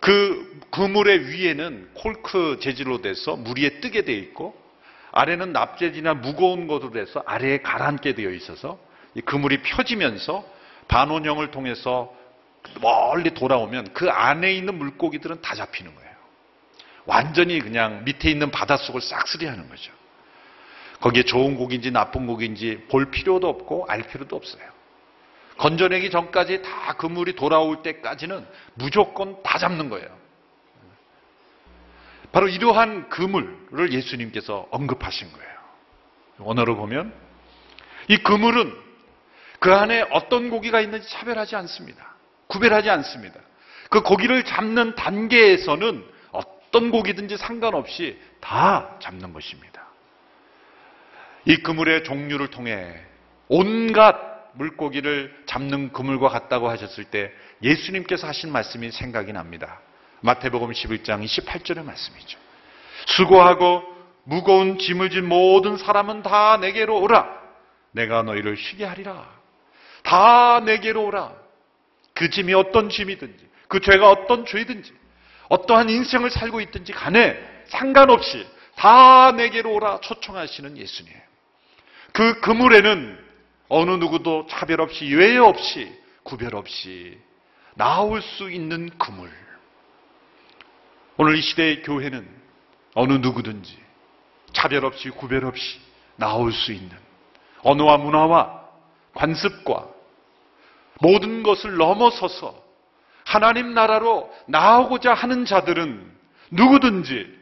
그 0.00 0.60
그물의 0.70 1.28
위에는 1.28 1.90
콜크 1.94 2.58
재질로 2.60 3.02
돼서 3.02 3.36
물 3.36 3.58
위에 3.58 3.80
뜨게 3.80 4.02
되어 4.02 4.16
있고 4.16 4.56
아래는 5.12 5.52
납재지나 5.52 6.14
무거운 6.14 6.66
것으로 6.66 6.92
돼서 6.92 7.22
아래에 7.26 7.58
가라앉게 7.58 8.14
되어 8.14 8.30
있어서 8.30 8.78
이 9.14 9.20
그물이 9.20 9.62
펴지면서 9.62 10.57
반원형을 10.88 11.50
통해서 11.50 12.12
멀리 12.80 13.30
돌아오면 13.34 13.92
그 13.94 14.10
안에 14.10 14.52
있는 14.52 14.76
물고기들은 14.78 15.42
다 15.42 15.54
잡히는 15.54 15.94
거예요. 15.94 16.08
완전히 17.06 17.60
그냥 17.60 18.04
밑에 18.04 18.30
있는 18.30 18.50
바닷속을 18.50 19.00
싹쓸이 19.00 19.46
하는 19.46 19.68
거죠. 19.68 19.92
거기에 21.00 21.22
좋은 21.22 21.56
고기인지 21.56 21.90
나쁜 21.90 22.26
고기인지 22.26 22.86
볼 22.90 23.10
필요도 23.10 23.48
없고 23.48 23.86
알 23.88 24.02
필요도 24.02 24.34
없어요. 24.36 24.62
건져내기 25.56 26.10
전까지 26.10 26.62
다 26.62 26.88
그 26.98 27.06
물이 27.06 27.36
돌아올 27.36 27.82
때까지는 27.82 28.46
무조건 28.74 29.40
다 29.42 29.56
잡는 29.56 29.88
거예요. 29.88 30.08
바로 32.32 32.48
이러한 32.48 33.08
그물을 33.08 33.92
예수님께서 33.92 34.66
언급하신 34.70 35.32
거예요. 35.32 35.48
언어로 36.40 36.76
보면 36.76 37.14
이 38.08 38.18
그물은 38.18 38.87
그 39.58 39.72
안에 39.72 40.06
어떤 40.10 40.50
고기가 40.50 40.80
있는지 40.80 41.08
차별하지 41.08 41.56
않습니다. 41.56 42.14
구별하지 42.46 42.90
않습니다. 42.90 43.40
그 43.90 44.02
고기를 44.02 44.44
잡는 44.44 44.94
단계에서는 44.94 46.04
어떤 46.30 46.90
고기든지 46.90 47.36
상관없이 47.36 48.18
다 48.40 48.96
잡는 49.00 49.32
것입니다. 49.32 49.86
이 51.44 51.56
그물의 51.56 52.04
종류를 52.04 52.48
통해 52.48 52.94
온갖 53.48 54.16
물고기를 54.54 55.44
잡는 55.46 55.92
그물과 55.92 56.28
같다고 56.28 56.68
하셨을 56.68 57.04
때 57.04 57.32
예수님께서 57.62 58.26
하신 58.26 58.52
말씀이 58.52 58.90
생각이 58.90 59.32
납니다. 59.32 59.80
마태복음 60.20 60.72
11장 60.72 61.24
28절의 61.24 61.84
말씀이죠. 61.84 62.38
수고하고 63.06 63.82
무거운 64.24 64.78
짐을 64.78 65.10
진 65.10 65.26
모든 65.26 65.76
사람은 65.76 66.22
다 66.22 66.58
내게로 66.58 67.00
오라. 67.00 67.38
내가 67.92 68.22
너희를 68.22 68.56
쉬게 68.56 68.84
하리라. 68.84 69.37
다 70.02 70.60
내게로 70.60 71.04
오라. 71.06 71.32
그 72.14 72.30
짐이 72.30 72.54
어떤 72.54 72.88
짐이든지, 72.88 73.48
그 73.68 73.80
죄가 73.80 74.10
어떤 74.10 74.44
죄든지, 74.44 74.92
어떠한 75.48 75.88
인생을 75.88 76.30
살고 76.30 76.60
있든지 76.62 76.92
간에 76.92 77.38
상관없이 77.66 78.46
다 78.76 79.32
내게로 79.32 79.72
오라 79.74 80.00
초청하시는 80.00 80.76
예수님. 80.76 81.12
그 82.12 82.40
그물에는 82.40 83.26
어느 83.68 83.90
누구도 83.92 84.46
차별 84.48 84.80
없이, 84.80 85.06
예외 85.06 85.36
없이, 85.36 85.92
구별 86.22 86.54
없이 86.54 87.18
나올 87.74 88.22
수 88.22 88.50
있는 88.50 88.90
그물. 88.98 89.30
오늘 91.16 91.36
이 91.36 91.40
시대의 91.42 91.82
교회는 91.82 92.28
어느 92.94 93.12
누구든지 93.14 93.76
차별 94.52 94.84
없이 94.84 95.10
구별 95.10 95.44
없이 95.44 95.78
나올 96.16 96.52
수 96.52 96.72
있는 96.72 96.96
언어와 97.62 97.98
문화와 97.98 98.57
관습과 99.18 99.88
모든 101.00 101.42
것을 101.42 101.76
넘어서서 101.76 102.54
하나님 103.24 103.74
나라로 103.74 104.32
나오고자 104.46 105.12
하는 105.12 105.44
자들은 105.44 106.10
누구든지 106.50 107.36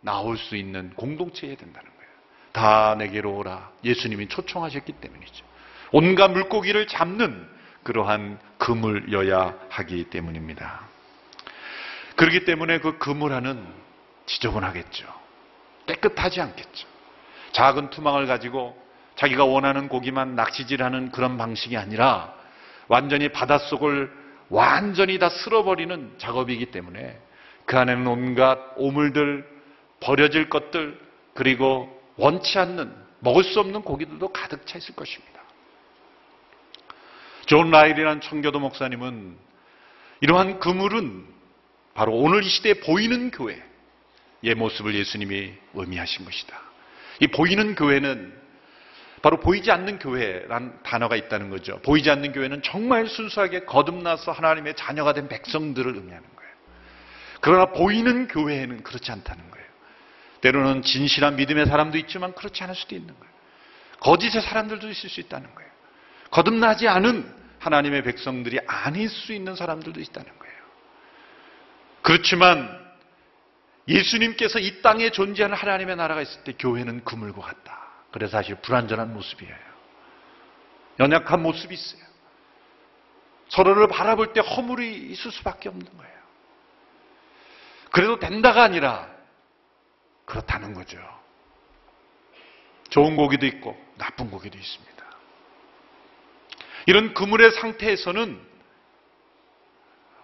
나올 0.00 0.36
수 0.36 0.56
있는 0.56 0.92
공동체여야 0.96 1.56
된다는 1.56 1.88
거예요. 1.88 2.10
다 2.52 2.94
내게로 2.96 3.36
오라. 3.36 3.70
예수님이 3.84 4.28
초청하셨기 4.28 4.92
때문이죠. 4.92 5.44
온갖 5.92 6.28
물고기를 6.28 6.86
잡는 6.86 7.48
그러한 7.84 8.38
그물여야 8.58 9.54
하기 9.70 10.04
때문입니다. 10.04 10.80
그렇기 12.16 12.44
때문에 12.44 12.80
그 12.80 12.98
그물 12.98 13.32
안은 13.32 13.66
지저분하겠죠. 14.26 15.06
깨끗하지 15.86 16.40
않겠죠. 16.40 16.86
작은 17.52 17.90
투망을 17.90 18.26
가지고 18.26 18.79
자기가 19.20 19.44
원하는 19.44 19.88
고기만 19.88 20.34
낚시질하는 20.34 21.10
그런 21.10 21.36
방식이 21.36 21.76
아니라 21.76 22.34
완전히 22.88 23.28
바닷속을 23.28 24.10
완전히 24.48 25.18
다 25.18 25.28
쓸어버리는 25.28 26.14
작업이기 26.16 26.70
때문에 26.70 27.20
그 27.66 27.78
안에는 27.78 28.06
온갖 28.06 28.58
오물들, 28.76 29.46
버려질 30.00 30.48
것들, 30.48 30.98
그리고 31.34 32.02
원치 32.16 32.58
않는, 32.58 32.92
먹을 33.18 33.44
수 33.44 33.60
없는 33.60 33.82
고기들도 33.82 34.26
가득 34.28 34.66
차 34.66 34.78
있을 34.78 34.96
것입니다. 34.96 35.38
존 37.44 37.70
라일이라는 37.70 38.22
청교도 38.22 38.58
목사님은 38.58 39.36
이러한 40.22 40.60
그물은 40.60 41.26
바로 41.92 42.14
오늘 42.14 42.42
이 42.42 42.48
시대에 42.48 42.74
보이는 42.80 43.30
교회, 43.30 43.62
의 44.42 44.54
모습을 44.54 44.94
예수님이 44.94 45.52
의미하신 45.74 46.24
것이다. 46.24 46.58
이 47.20 47.26
보이는 47.26 47.74
교회는 47.74 48.39
바로 49.22 49.38
보이지 49.38 49.70
않는 49.70 49.98
교회란 49.98 50.82
단어가 50.82 51.14
있다는 51.14 51.50
거죠. 51.50 51.78
보이지 51.82 52.10
않는 52.10 52.32
교회는 52.32 52.62
정말 52.62 53.06
순수하게 53.06 53.64
거듭나서 53.64 54.32
하나님의 54.32 54.74
자녀가 54.76 55.12
된 55.12 55.28
백성들을 55.28 55.94
의미하는 55.94 56.26
거예요. 56.36 56.52
그러나 57.40 57.66
보이는 57.66 58.28
교회에는 58.28 58.82
그렇지 58.82 59.12
않다는 59.12 59.50
거예요. 59.50 59.66
때로는 60.40 60.82
진실한 60.82 61.36
믿음의 61.36 61.66
사람도 61.66 61.98
있지만 61.98 62.34
그렇지 62.34 62.62
않을 62.64 62.74
수도 62.74 62.94
있는 62.94 63.14
거예요. 63.18 63.30
거짓의 64.00 64.42
사람들도 64.42 64.88
있을 64.88 65.10
수 65.10 65.20
있다는 65.20 65.54
거예요. 65.54 65.70
거듭나지 66.30 66.88
않은 66.88 67.40
하나님의 67.58 68.02
백성들이 68.02 68.60
아닐 68.66 69.08
수 69.10 69.34
있는 69.34 69.54
사람들도 69.54 70.00
있다는 70.00 70.38
거예요. 70.38 70.54
그렇지만 72.00 72.80
예수님께서 73.86 74.58
이 74.58 74.80
땅에 74.80 75.10
존재하는 75.10 75.56
하나님의 75.56 75.96
나라가 75.96 76.22
있을 76.22 76.44
때 76.44 76.54
교회는 76.58 77.04
그물과 77.04 77.42
같다. 77.42 77.89
그래서 78.12 78.32
사실 78.32 78.56
불완전한 78.56 79.12
모습이에요. 79.12 79.54
연약한 80.98 81.42
모습이 81.42 81.74
있어요. 81.74 82.02
서로를 83.48 83.88
바라볼 83.88 84.32
때 84.32 84.40
허물이 84.40 85.10
있을 85.10 85.30
수밖에 85.32 85.68
없는 85.68 85.96
거예요. 85.96 86.20
그래도 87.90 88.18
된다가 88.18 88.62
아니라 88.62 89.08
그렇다는 90.24 90.74
거죠. 90.74 90.98
좋은 92.90 93.16
고기도 93.16 93.46
있고 93.46 93.76
나쁜 93.98 94.30
고기도 94.30 94.56
있습니다. 94.58 94.90
이런 96.86 97.14
그물의 97.14 97.52
상태에서는 97.52 98.50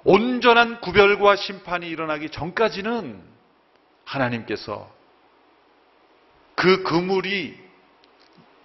온전한 0.04 0.80
구별과 0.80 1.36
심판이 1.36 1.88
일어나기 1.88 2.30
전까지는 2.30 3.22
하나님께서 4.04 4.88
그 6.54 6.84
그물이 6.84 7.65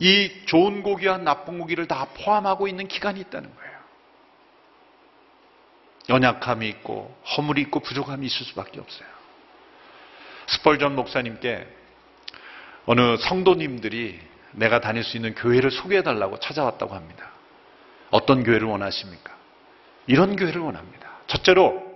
이 0.02 0.32
좋은 0.48 0.82
고기와 0.82 1.20
나쁜 1.20 1.60
고기를 1.60 1.88
다 1.88 2.08
포함하고 2.16 2.68
있는 2.68 2.88
기간이 2.88 3.20
있다는 3.20 3.56
거예요. 3.56 3.72
연약함이 6.10 6.68
있고 6.70 7.16
허물이 7.38 7.62
있고 7.62 7.82
부족함이 7.82 8.26
있을 8.26 8.48
수밖에 8.48 8.80
없어요. 8.80 9.08
스펄전 10.48 10.96
목사님께 10.96 11.68
어느 12.88 13.16
성도님들이 13.18 14.20
내가 14.54 14.82
다닐 14.82 15.04
수 15.04 15.18
있는 15.18 15.36
교회를 15.36 15.70
소개해달라고 15.70 16.40
찾아왔다고 16.40 16.96
합니다. 16.96 17.30
어떤 18.10 18.44
교회를 18.44 18.68
원하십니까? 18.68 19.38
이런 20.08 20.36
교회를 20.36 20.62
원합니다. 20.62 21.12
첫째로 21.28 21.92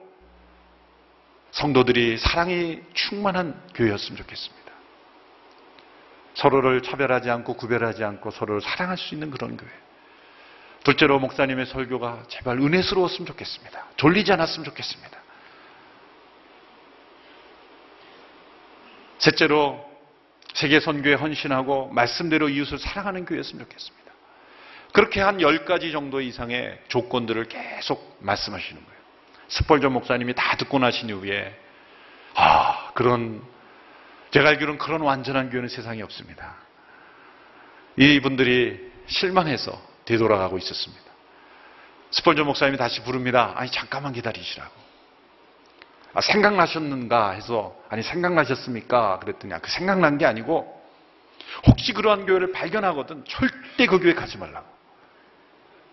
성도들이 1.50 2.20
사랑이 2.20 2.84
충만한 2.94 3.60
교회였으면 3.74 4.16
좋겠습니다. 4.18 4.65
서로를 6.36 6.82
차별하지 6.82 7.30
않고 7.30 7.56
구별하지 7.56 8.04
않고 8.04 8.32
서로를 8.32 8.62
사랑할 8.62 8.98
수 8.98 9.14
있는 9.14 9.32
그런 9.32 9.58
교회. 9.58 9.70
둘째로 10.84 11.20
목사님의 11.20 11.66
설교가 11.66 12.24
제발 12.28 12.60
은혜스러웠으면 12.60 13.26
좋겠습니다. 13.26 13.86
졸리지 13.98 14.32
않았으면 14.32 14.66
좋겠습니다. 14.66 15.18
셋째로 19.18 19.84
세계 20.54 20.80
선교에 20.80 21.16
헌신하고 21.16 21.88
말씀대로 21.88 22.50
이웃을 22.50 22.78
사랑하는 22.78 23.26
교회였으면 23.26 23.66
좋겠습니다. 23.66 24.06
그렇게 24.94 25.22
한 25.22 25.38
10가지 25.40 25.92
정도 25.92 26.22
이상의 26.22 26.80
조건들을 26.88 27.46
계속 27.46 28.18
말씀하시는 28.20 28.86
거예요. 28.86 29.00
스펄전 29.48 29.92
목사님이 29.92 30.34
다 30.36 30.56
듣고 30.58 30.80
나신 30.80 31.10
이후에 31.10 31.60
아 32.36 32.92
그런 32.94 33.42
제가 34.36 34.50
알기로는 34.50 34.78
그런 34.78 35.00
완전한 35.00 35.50
교회는 35.50 35.70
세상에 35.70 36.02
없습니다. 36.02 36.56
이분들이 37.96 38.92
실망해서 39.08 39.82
되돌아가고 40.04 40.58
있었습니다. 40.58 41.04
스펄전 42.12 42.46
목사님이 42.46 42.78
다시 42.78 43.02
부릅니다. 43.02 43.54
아니 43.56 43.72
잠깐만 43.72 44.12
기다리시라고. 44.12 44.74
아, 46.16 46.20
생각나셨는가 46.20 47.32
해서 47.32 47.78
아니 47.88 48.04
생각나셨습니까? 48.04 49.20
그랬더니 49.20 49.54
아, 49.54 49.60
그 49.60 49.72
생각난 49.72 50.18
게 50.18 50.26
아니고 50.26 50.84
혹시 51.68 51.94
그러한 51.94 52.26
교회를 52.26 52.52
발견하거든 52.52 53.24
절대 53.30 53.86
그 53.86 54.00
교회 54.00 54.14
가지 54.14 54.38
말라고. 54.38 54.68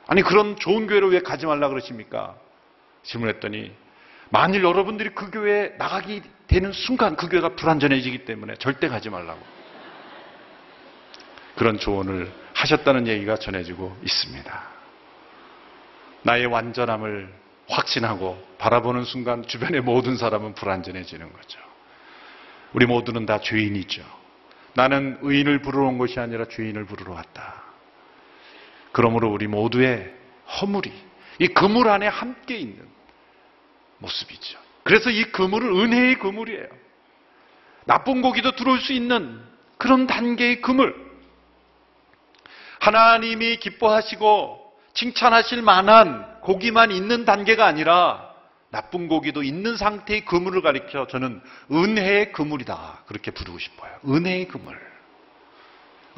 아니 0.09 0.21
그런 0.23 0.57
좋은 0.57 0.89
교회를 0.89 1.13
왜 1.13 1.21
가지 1.21 1.47
말라 1.47 1.69
그러십니까? 1.69 2.35
질문했더니 3.05 3.73
만일 4.31 4.65
여러분들이 4.65 5.11
그 5.11 5.31
교회에 5.31 5.77
나가게 5.79 6.23
되는 6.53 6.71
순간 6.73 7.17
그 7.17 7.29
교회가 7.29 7.57
불완전해지기 7.57 8.27
때문에 8.27 8.57
절대 8.57 8.89
가지 8.89 9.09
말라고. 9.09 9.41
그런 11.57 11.79
조언을 11.79 12.31
하셨다는 12.53 13.07
얘기가 13.07 13.37
전해지고 13.37 13.97
있습니다. 14.03 14.63
나의 16.23 16.47
완전함을 16.47 17.33
확신하고 17.69 18.47
바라보는 18.59 19.05
순간 19.05 19.47
주변의 19.47 19.81
모든 19.81 20.17
사람은 20.17 20.55
불완전해지는 20.55 21.33
거죠. 21.33 21.59
우리 22.75 22.85
모두는 22.85 23.25
다 23.25 23.41
죄인이죠. 23.41 24.03
나는 24.75 25.19
의인을 25.23 25.63
부르러 25.63 25.87
온 25.87 25.97
것이 25.97 26.21
아니라 26.21 26.47
죄인을 26.49 26.85
부르러 26.85 27.15
왔다. 27.15 27.63
그러므로 28.93 29.31
우리 29.31 29.47
모두의 29.47 30.15
허물이 30.61 30.93
이 31.39 31.49
그물 31.49 31.89
안에 31.89 32.07
함께 32.09 32.57
있는 32.57 32.87
모습이죠. 33.99 34.62
그래서 34.83 35.11
이 35.11 35.25
그물은 35.25 35.69
은혜의 35.81 36.19
그물이에요. 36.19 36.67
나쁜 37.85 38.23
고기도 38.23 38.53
들어올 38.53 38.81
수 38.81 38.93
있는 38.93 39.41
그런 39.79 40.07
단계의 40.07 40.61
그물. 40.61 40.95
하나님이 42.81 43.59
기뻐하시고 43.59 44.73
칭찬하실 44.95 45.63
만한 45.63 46.41
고기만 46.41 46.91
있는 46.91 47.25
단계가 47.25 47.67
아니라 47.67 48.33
나쁜 48.71 49.07
고기도 49.07 49.43
있는 49.43 49.77
상태의 49.77 50.25
그물을 50.25 50.63
가리켜 50.63 51.07
저는 51.07 51.41
은혜의 51.71 52.33
그물이다. 52.33 53.05
그렇게 53.07 53.31
부르고 53.31 53.59
싶어요. 53.59 53.93
은혜의 54.09 54.49
그물. 54.49 54.81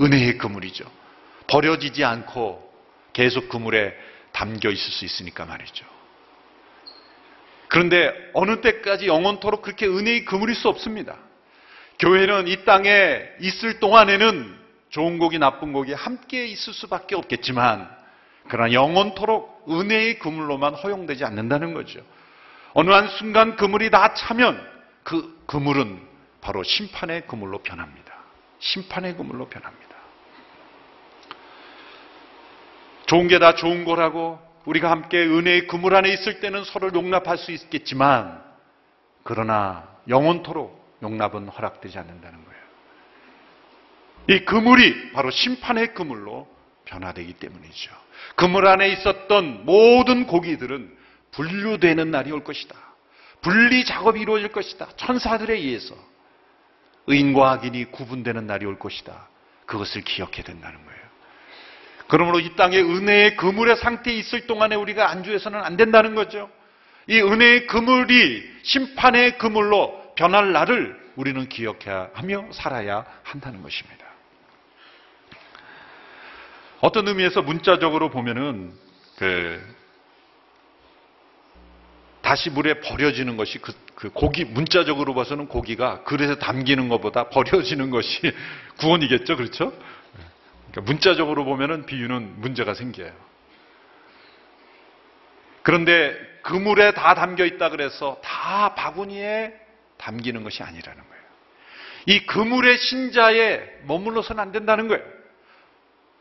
은혜의 0.01 0.39
그물이죠. 0.39 0.85
버려지지 1.47 2.05
않고 2.05 2.73
계속 3.13 3.49
그물에 3.49 3.95
담겨 4.33 4.71
있을 4.71 4.93
수 4.93 5.05
있으니까 5.05 5.45
말이죠. 5.45 5.85
그런데 7.75 8.15
어느 8.35 8.61
때까지 8.61 9.09
영원토록 9.09 9.63
그렇게 9.63 9.89
은혜의 9.89 10.27
그물일 10.27 10.55
수 10.55 10.69
없습니다. 10.69 11.17
교회는 11.99 12.47
이 12.47 12.65
땅에 12.65 13.21
있을 13.41 13.81
동안에는 13.81 14.57
좋은 14.91 15.19
고기, 15.19 15.41
나쁜 15.41 15.73
고기 15.73 15.93
함께 15.93 16.47
있을 16.47 16.73
수밖에 16.73 17.17
없겠지만, 17.17 17.91
그러나 18.47 18.73
영원토록 18.73 19.67
은혜의 19.69 20.21
그물로만 20.21 20.75
허용되지 20.75 21.25
않는다는 21.25 21.75
거죠. 21.75 21.99
어느 22.75 22.91
한 22.91 23.09
순간 23.09 23.57
그물이 23.57 23.91
다 23.91 24.15
차면 24.15 24.65
그 25.03 25.43
그물은 25.47 26.01
바로 26.41 26.63
심판의 26.63 27.27
그물로 27.27 27.59
변합니다. 27.65 28.15
심판의 28.61 29.17
그물로 29.17 29.49
변합니다. 29.49 29.97
좋은 33.07 33.27
게 33.27 33.41
다 33.41 33.57
좋은 33.57 33.85
거라고 33.85 34.39
우리가 34.67 34.91
함께 34.91 35.19
은혜의 35.19 35.67
그물 35.67 35.95
안에 35.95 36.11
있을 36.13 36.41
때는 36.41 36.65
서로를 36.65 36.95
용납할 36.95 37.39
수 37.39 37.53
있겠지만 37.53 38.43
그러나 39.23 39.89
영원토록 40.09 40.99
용납은 41.03 41.49
허락되지 41.49 41.99
않는다는 41.99 42.45
거예요. 42.45 42.55
이 44.29 44.45
그물이 44.45 45.13
바로 45.13 45.31
심판의 45.31 45.95
그물로 45.95 46.49
변화되기 46.87 47.35
때문이죠. 47.35 47.93
그물 48.37 48.67
안에 48.67 48.89
있었던 48.89 49.65
모든 49.65 50.27
고기들은 50.27 50.97
분류되는 51.33 52.11
날이 52.11 52.33
올 52.33 52.45
것이다. 52.45 52.77
분리 53.43 53.85
작업이 53.85 54.21
이루어질 54.21 54.49
것이다. 54.53 54.89
천사들에 54.97 55.55
의해서 55.55 55.95
의인과 57.07 57.53
악인이 57.53 57.91
구분되는 57.91 58.47
날이 58.47 58.65
올 58.65 58.79
것이다. 58.79 59.29
그것을 59.67 60.03
기억해야 60.03 60.43
된다는 60.43 60.83
거예요. 60.85 61.04
그러므로 62.09 62.39
이 62.41 62.55
땅에 62.57 62.79
은혜의 62.79 63.37
그물의 63.37 63.77
상태에 63.77 64.15
있을 64.15 64.47
동안에 64.47 64.75
우리가 64.77 65.11
안주해서는 65.11 65.61
안 65.63 65.77
된다는 65.77 66.15
거죠. 66.15 66.51
이 67.09 67.21
은혜의 67.21 67.67
그물이 67.67 68.43
심판의 68.63 69.39
그물로 69.39 70.15
변할 70.17 70.53
날을 70.53 71.05
우리는 71.17 71.49
기억해야 71.49 72.11
하며 72.15 72.47
살아야 72.53 73.05
한다는 73.23 73.63
것입니다. 73.63 74.05
어떤 76.81 77.09
의미에서 77.09 77.43
문자적으로 77.43 78.11
보면은 78.11 78.73
그 79.17 79.75
다시 82.21 82.51
물에 82.51 82.81
버려지는 82.81 83.37
것이 83.37 83.59
그, 83.59 83.73
그 83.95 84.11
고기 84.11 84.45
문자적으로 84.45 85.15
봐서는 85.15 85.47
고기가 85.47 86.03
그릇에 86.05 86.37
담기는 86.37 86.89
것보다 86.89 87.29
버려지는 87.31 87.91
것이 87.91 88.21
구원이겠죠, 88.81 89.37
그렇죠? 89.37 89.73
그러니까 90.75 90.93
문자적으로 90.93 91.45
보면은 91.45 91.87
비유는 91.87 92.41
문제가 92.41 92.75
생겨요. 92.75 93.13
그런데 95.63 96.15
그물에 96.43 96.93
다 96.93 97.15
담겨 97.15 97.45
있다 97.45 97.71
그래서 97.71 98.21
다 98.23 98.75
바구니에 98.75 99.55
담기는 99.97 100.43
것이 100.43 100.63
아니라는 100.63 101.01
거예요. 101.01 101.25
이 102.07 102.27
그물의 102.27 102.79
신자에 102.79 103.63
머물러서는 103.85 104.43
안 104.43 104.53
된다는 104.53 104.89
거예요. 104.89 105.03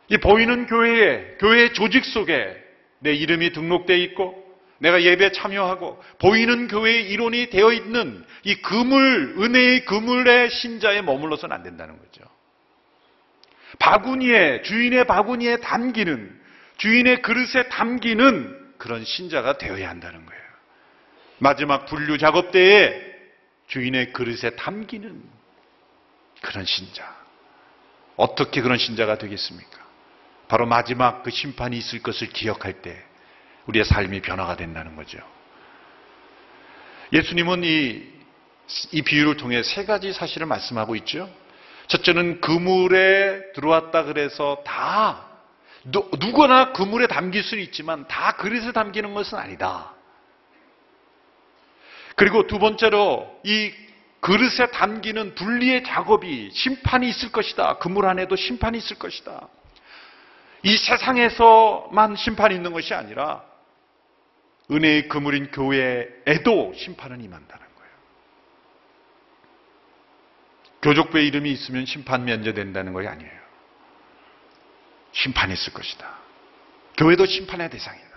이 0.09 0.17
보이는 0.17 0.67
교회에, 0.67 1.37
교회 1.39 1.73
조직 1.73 2.05
속에 2.05 2.55
내 2.99 3.11
이름이 3.11 3.51
등록되어 3.53 3.97
있고 3.97 4.41
내가 4.77 5.01
예배 5.01 5.31
참여하고 5.31 6.01
보이는 6.19 6.67
교회의 6.67 7.09
일원이 7.09 7.49
되어 7.49 7.73
있는 7.73 8.23
이 8.43 8.55
그물, 8.55 9.35
은혜의 9.39 9.85
그물의 9.85 10.51
신자에 10.51 11.01
머물러서는 11.01 11.55
안 11.55 11.63
된다는 11.63 11.97
거죠. 11.97 12.32
바구니에, 13.79 14.61
주인의 14.61 15.05
바구니에 15.05 15.57
담기는, 15.57 16.41
주인의 16.77 17.21
그릇에 17.21 17.69
담기는 17.69 18.75
그런 18.77 19.03
신자가 19.03 19.57
되어야 19.57 19.89
한다는 19.89 20.25
거예요. 20.25 20.43
마지막 21.39 21.85
분류 21.85 22.17
작업 22.17 22.51
때에 22.51 23.01
주인의 23.67 24.13
그릇에 24.13 24.51
담기는 24.51 25.21
그런 26.41 26.65
신자. 26.65 27.15
어떻게 28.15 28.61
그런 28.61 28.77
신자가 28.77 29.17
되겠습니까? 29.17 29.79
바로 30.47 30.65
마지막 30.65 31.23
그 31.23 31.31
심판이 31.31 31.77
있을 31.77 32.03
것을 32.03 32.29
기억할 32.29 32.81
때 32.81 33.03
우리의 33.65 33.85
삶이 33.85 34.21
변화가 34.21 34.55
된다는 34.55 34.95
거죠. 34.95 35.17
예수님은 37.11 37.63
이, 37.63 38.03
이 38.91 39.01
비유를 39.01 39.37
통해 39.37 39.63
세 39.63 39.85
가지 39.85 40.13
사실을 40.13 40.47
말씀하고 40.47 40.95
있죠. 40.97 41.29
첫째는 41.87 42.41
그물에 42.41 43.51
들어왔다 43.53 44.03
그래서 44.03 44.61
다 44.65 45.27
누, 45.85 46.09
누구나 46.19 46.71
그물에 46.71 47.07
담길 47.07 47.43
수는 47.43 47.63
있지만 47.63 48.07
다 48.07 48.33
그릇에 48.37 48.71
담기는 48.71 49.13
것은 49.13 49.37
아니다. 49.37 49.93
그리고 52.15 52.47
두 52.47 52.59
번째로 52.59 53.39
이 53.43 53.71
그릇에 54.21 54.67
담기는 54.71 55.35
분리의 55.35 55.83
작업이 55.83 56.51
심판이 56.53 57.09
있을 57.09 57.31
것이다. 57.31 57.79
그물 57.79 58.05
안에도 58.05 58.35
심판이 58.37 58.77
있을 58.77 58.97
것이다. 58.97 59.49
이 60.63 60.77
세상에서만 60.77 62.15
심판이 62.15 62.55
있는 62.55 62.71
것이 62.71 62.93
아니라 62.93 63.43
은혜의 64.71 65.09
그물인 65.09 65.51
교회에도 65.51 66.73
심판은 66.73 67.21
임한다는 67.21 67.65
거예요. 67.75 67.91
교족부의 70.83 71.25
이름이 71.27 71.51
있으면 71.51 71.85
심판 71.85 72.25
면제된다는 72.25 72.93
것이 72.93 73.07
아니에요. 73.07 73.31
심판이 75.13 75.53
있을 75.53 75.73
것이다. 75.73 76.19
교회도 76.97 77.25
심판의 77.25 77.69
대상이다. 77.69 78.07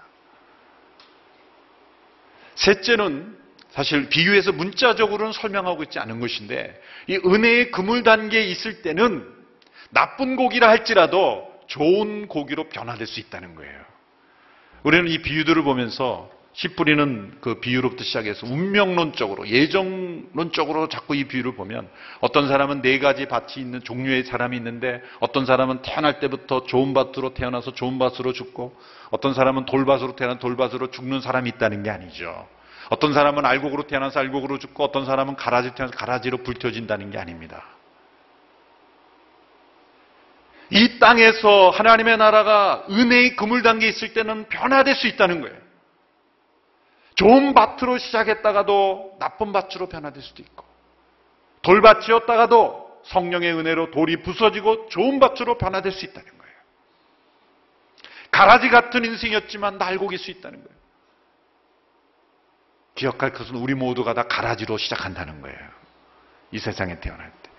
셋째는 2.57 3.39
사실 3.71 4.09
비유해서 4.09 4.53
문자적으로는 4.53 5.33
설명하고 5.33 5.83
있지 5.85 5.99
않은 5.99 6.21
것인데 6.21 6.81
이 7.07 7.17
은혜의 7.17 7.71
그물 7.71 8.03
단계에 8.03 8.43
있을 8.45 8.83
때는 8.83 9.27
나쁜 9.91 10.37
고기라 10.37 10.69
할지라도 10.69 11.47
좋은 11.69 12.27
고기로 12.27 12.69
변화될 12.69 13.07
수 13.07 13.21
있다는 13.21 13.55
거예요. 13.55 13.85
우리는 14.83 15.09
이 15.09 15.19
비유들을 15.19 15.63
보면서 15.63 16.31
씨 16.57 16.69
뿌리는 16.69 17.37
그 17.43 17.61
비유로부터 17.61 18.03
시작해서 18.03 18.47
운명론적으로, 18.47 19.47
예정론적으로 19.47 20.89
자꾸 20.89 21.15
이 21.15 21.25
비유를 21.25 21.55
보면 21.55 21.87
어떤 22.21 22.49
사람은 22.49 22.81
네 22.81 22.99
가지 22.99 23.27
밭이 23.27 23.57
있는 23.59 23.83
종류의 23.85 24.25
사람이 24.25 24.57
있는데 24.57 25.03
어떤 25.21 25.45
사람은 25.45 25.83
태어날 25.83 26.19
때부터 26.19 26.65
좋은 26.65 26.95
밭으로 26.95 27.35
태어나서 27.35 27.75
좋은 27.75 27.99
밭으로 27.99 28.33
죽고 28.33 28.75
어떤 29.11 29.35
사람은 29.35 29.67
돌밭으로 29.67 30.17
태어나 30.17 30.39
돌밭으로 30.39 30.91
죽는 30.93 31.21
사람이 31.21 31.51
있다는 31.51 31.83
게 31.83 31.91
아니죠. 31.91 32.49
어떤 32.89 33.13
사람은 33.13 33.45
알곡으로 33.45 33.87
태어나서 33.87 34.21
알곡으로 34.21 34.59
죽고 34.59 34.83
어떤 34.83 35.05
사람은 35.05 35.37
가라지 35.37 35.75
태어나서 35.75 35.95
가라지로 35.95 36.39
불태워진다는 36.39 37.11
게 37.11 37.19
아닙니다. 37.19 37.65
이 40.71 40.99
땅에서 40.99 41.69
하나님의 41.69 42.17
나라가 42.17 42.87
은혜의 42.89 43.37
그물 43.37 43.63
단계에 43.63 43.91
있을 43.91 44.15
때는 44.15 44.47
변화될 44.49 44.95
수 44.95 45.07
있다는 45.07 45.43
거예요. 45.43 45.66
좋은 47.17 47.55
밭으로 47.55 47.99
시작했다가도 47.99 49.17
나쁜 49.19 49.53
밭으로 49.53 49.89
변화될 49.89 50.23
수도 50.23 50.43
있고 50.43 50.65
돌밭이었다가도 51.63 53.01
성령의 53.05 53.53
은혜로 53.55 53.91
돌이 53.91 54.23
부서지고 54.23 54.89
좋은 54.89 55.19
밭으로 55.19 55.59
변화될 55.59 55.93
수 55.93 56.05
있다는 56.05 56.29
거예요. 56.39 56.55
가라지 58.31 58.69
같은 58.69 59.05
인생이었지만 59.05 59.79
날고길 59.79 60.19
수 60.19 60.31
있다는 60.31 60.63
거예요. 60.63 60.77
기억할 62.95 63.33
것은 63.33 63.57
우리 63.57 63.75
모두가 63.75 64.15
다 64.15 64.25
가라지로 64.25 64.77
시작한다는 64.79 65.41
거예요. 65.41 65.59
이 66.51 66.59
세상에 66.59 67.01
태어날 67.01 67.33
때. 67.43 67.51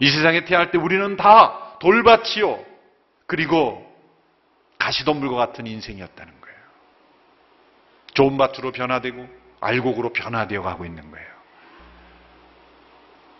이 0.00 0.10
세상에 0.10 0.44
태어날 0.44 0.70
때 0.70 0.78
우리는 0.78 1.16
다 1.16 1.76
돌밭이요. 1.80 2.64
그리고 3.26 3.84
가시덤불과 4.78 5.36
같은 5.36 5.66
인생이었다는 5.66 6.32
거예요. 6.32 6.37
좋은 8.18 8.36
밭으로 8.36 8.72
변화되고 8.72 9.28
알곡으로 9.60 10.12
변화되어 10.12 10.60
가고 10.62 10.84
있는 10.84 11.08
거예요. 11.08 11.28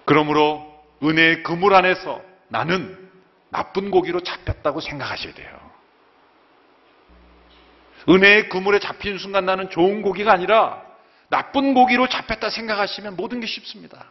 그러므로 0.04 0.84
은혜의 1.02 1.42
그물 1.42 1.74
안에서 1.74 2.22
나는 2.46 3.10
나쁜 3.48 3.90
고기로 3.90 4.20
잡혔다고 4.20 4.80
생각하셔야 4.80 5.34
돼요. 5.34 5.58
은혜의 8.08 8.50
그물에 8.50 8.78
잡힌 8.78 9.18
순간 9.18 9.46
나는 9.46 9.68
좋은 9.68 10.00
고기가 10.00 10.32
아니라 10.32 10.80
나쁜 11.28 11.74
고기로 11.74 12.08
잡혔다 12.08 12.48
생각하시면 12.48 13.16
모든 13.16 13.40
게 13.40 13.48
쉽습니다. 13.48 14.06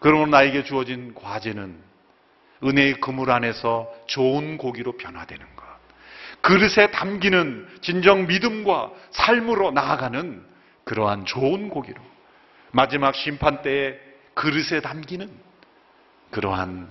그러므로 0.00 0.26
나에게 0.26 0.62
주어진 0.64 1.14
과제는 1.14 1.82
은혜의 2.64 3.00
그물 3.00 3.30
안에서 3.30 3.90
좋은 4.08 4.58
고기로 4.58 4.98
변화되는 4.98 5.56
그릇에 6.42 6.90
담기는 6.90 7.68
진정 7.80 8.26
믿음과 8.26 8.90
삶으로 9.12 9.70
나아가는 9.70 10.44
그러한 10.84 11.24
좋은 11.24 11.68
고기로 11.68 12.00
마지막 12.72 13.14
심판 13.14 13.62
때에 13.62 13.98
그릇에 14.34 14.80
담기는 14.80 15.30
그러한 16.30 16.88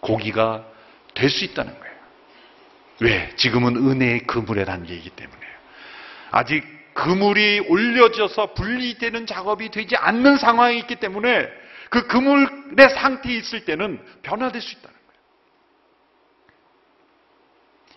고기가 0.00 0.66
될 1.14 1.30
수 1.30 1.44
있다는 1.44 1.78
거예요. 1.78 1.92
왜? 3.00 3.34
지금은 3.36 3.76
은혜의 3.76 4.20
그물에 4.26 4.64
담겨 4.64 4.92
있기 4.94 5.10
때문에요. 5.10 5.52
아직 6.30 6.64
그물이 6.94 7.60
올려져서 7.68 8.54
분리되는 8.54 9.26
작업이 9.26 9.70
되지 9.70 9.96
않는 9.96 10.36
상황이 10.36 10.78
있기 10.80 10.96
때문에 10.96 11.48
그 11.90 12.06
그물의 12.06 12.90
상태에 12.90 13.36
있을 13.36 13.64
때는 13.64 14.02
변화될 14.22 14.60
수 14.60 14.72
있다는 14.72 14.96
거예요. 14.96 15.20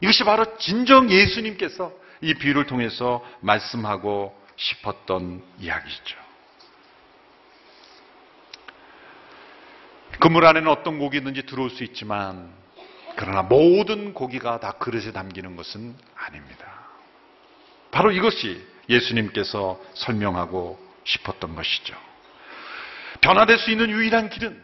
이것이 0.01 0.23
바로 0.23 0.57
진정 0.57 1.09
예수님께서 1.09 1.91
이 2.21 2.33
비유를 2.33 2.65
통해서 2.65 3.23
말씀하고 3.41 4.35
싶었던 4.55 5.43
이야기죠. 5.59 6.17
그물 10.19 10.45
안에는 10.45 10.69
어떤 10.69 10.97
고기든지 10.97 11.45
들어올 11.45 11.69
수 11.69 11.83
있지만 11.83 12.49
그러나 13.15 13.41
모든 13.41 14.13
고기가 14.13 14.59
다 14.59 14.73
그릇에 14.73 15.11
담기는 15.11 15.55
것은 15.55 15.95
아닙니다. 16.15 16.65
바로 17.91 18.11
이것이 18.11 18.65
예수님께서 18.89 19.79
설명하고 19.93 20.79
싶었던 21.05 21.55
것이죠. 21.55 21.95
변화될 23.21 23.57
수 23.57 23.71
있는 23.71 23.89
유일한 23.89 24.29
길은 24.29 24.61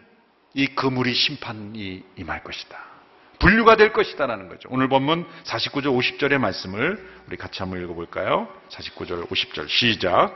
이 0.53 0.67
그물이 0.67 1.13
심판이 1.13 2.03
임할 2.17 2.43
것이다. 2.43 2.90
분류가 3.41 3.75
될 3.75 3.91
것이다라는 3.91 4.49
거죠. 4.49 4.69
오늘 4.71 4.87
본문 4.87 5.25
49절 5.45 5.85
50절의 5.85 6.37
말씀을 6.37 7.03
우리 7.27 7.37
같이 7.37 7.59
한번 7.59 7.81
읽어볼까요? 7.81 8.47
49절 8.69 9.27
50절 9.27 9.67
시작. 9.67 10.31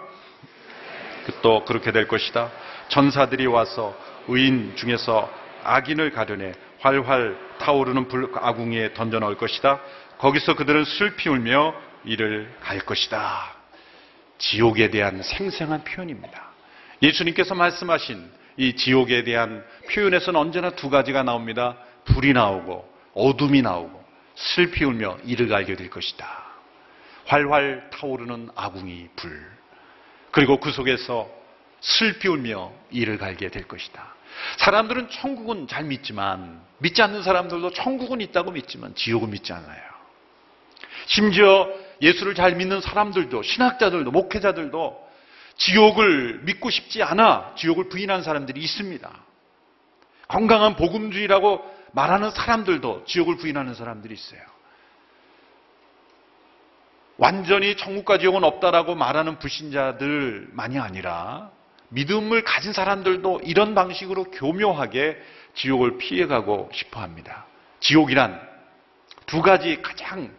또 1.43 1.63
그렇게 1.65 1.91
될 1.91 2.07
것이다. 2.07 2.51
전사들이 2.87 3.45
와서 3.45 3.95
의인 4.27 4.75
중에서 4.75 5.31
악인을 5.63 6.11
가려내 6.11 6.53
활활 6.79 7.37
타오르는 7.59 8.07
불 8.07 8.31
아궁이에 8.33 8.93
던져 8.93 9.19
넣을 9.19 9.37
것이다. 9.37 9.79
거기서 10.17 10.55
그들은 10.55 10.83
슬피 10.85 11.29
울며 11.29 11.75
이를 12.05 12.51
갈 12.61 12.79
것이다. 12.79 13.53
지옥에 14.39 14.89
대한 14.89 15.21
생생한 15.21 15.83
표현입니다. 15.83 16.49
예수님께서 17.03 17.53
말씀하신 17.53 18.31
이 18.57 18.75
지옥에 18.75 19.23
대한 19.23 19.63
표현에서는 19.91 20.39
언제나 20.39 20.71
두 20.71 20.89
가지가 20.89 21.21
나옵니다. 21.21 21.77
불이 22.05 22.33
나오고 22.33 22.94
어둠이 23.15 23.61
나오고 23.63 24.03
슬피 24.35 24.83
울며 24.83 25.17
이를 25.23 25.47
갈게 25.47 25.75
될 25.75 25.89
것이다. 25.89 26.27
활활 27.25 27.89
타오르는 27.91 28.49
아궁이 28.55 29.09
불. 29.15 29.55
그리고 30.31 30.59
그 30.59 30.71
속에서 30.71 31.27
슬피 31.79 32.27
울며 32.27 32.71
이를 32.91 33.17
갈게 33.17 33.49
될 33.49 33.67
것이다. 33.67 34.13
사람들은 34.57 35.09
천국은 35.09 35.67
잘 35.67 35.85
믿지만 35.85 36.61
믿지 36.79 37.01
않는 37.01 37.23
사람들도 37.23 37.71
천국은 37.71 38.21
있다고 38.21 38.51
믿지만 38.51 38.93
지옥은 38.95 39.29
믿지 39.29 39.53
않아요. 39.53 39.81
심지어 41.07 41.69
예수를 42.01 42.35
잘 42.35 42.55
믿는 42.55 42.81
사람들도 42.81 43.41
신학자들도 43.41 44.11
목회자들도 44.11 45.05
지옥을 45.57 46.41
믿고 46.43 46.69
싶지 46.69 47.01
않아 47.01 47.53
지옥을 47.55 47.87
부인한 47.87 48.23
사람들이 48.23 48.59
있습니다. 48.59 49.09
건강한 50.27 50.75
복음주의라고 50.75 51.74
말하는 51.95 52.29
사람들도 52.31 53.05
지옥을 53.05 53.37
부인하는 53.37 53.73
사람들이 53.73 54.13
있어요. 54.13 54.41
완전히 57.17 57.77
천국과 57.77 58.17
지옥은 58.17 58.43
없다라고 58.43 58.95
말하는 58.95 59.39
불신자들만이 59.39 60.77
아니라 60.77 61.51
믿음을 61.89 62.43
가진 62.43 62.73
사람들도 62.73 63.41
이런 63.45 63.73
방식으로 63.73 64.25
교묘하게 64.25 65.17
지옥을 65.53 65.97
피해가고 65.97 66.69
싶어 66.73 66.99
합니다. 66.99 67.45
지옥이란 67.79 68.41
두 69.25 69.41
가지 69.41 69.81
가장 69.81 70.29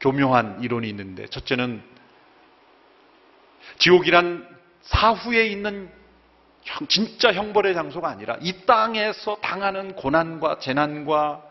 교묘한 0.00 0.62
이론이 0.62 0.86
있는데 0.90 1.26
첫째는 1.28 1.82
지옥이란 3.78 4.46
사후에 4.82 5.46
있는 5.46 5.90
진짜 6.88 7.32
형벌의 7.32 7.74
장소가 7.74 8.08
아니라 8.08 8.36
이 8.40 8.52
땅에서 8.66 9.36
당하는 9.40 9.94
고난과 9.94 10.58
재난과 10.58 11.42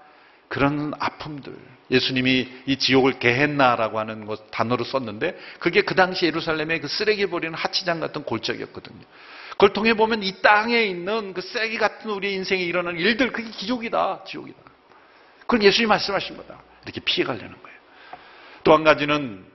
그런 0.48 0.94
아픔들. 1.00 1.56
예수님이 1.92 2.48
이 2.66 2.78
지옥을 2.78 3.20
게헨나라고 3.20 4.00
하는 4.00 4.26
것 4.26 4.50
단어로 4.50 4.84
썼는데 4.84 5.38
그게 5.60 5.82
그 5.82 5.94
당시 5.94 6.26
예루살렘의 6.26 6.82
그 6.82 6.88
쓰레기 6.88 7.28
버리는 7.28 7.54
하치장 7.54 8.00
같은 8.00 8.24
골짜기였거든요. 8.24 9.02
그걸 9.52 9.72
통해 9.74 9.94
보면 9.94 10.24
이 10.24 10.42
땅에 10.42 10.84
있는 10.84 11.34
그 11.34 11.42
쓰레기 11.42 11.78
같은 11.78 12.10
우리 12.10 12.34
인생에 12.34 12.62
일어나는 12.62 13.00
일들 13.00 13.32
그게 13.32 13.50
기적이다, 13.52 14.24
지옥이다. 14.28 14.58
그건 15.42 15.64
예수님이 15.64 15.88
말씀하신 15.90 16.38
거다. 16.38 16.60
이렇게 16.84 17.00
피해가려는 17.02 17.52
거예요. 17.62 17.78
또 18.64 18.74
한 18.74 18.84
가지는 18.84 19.46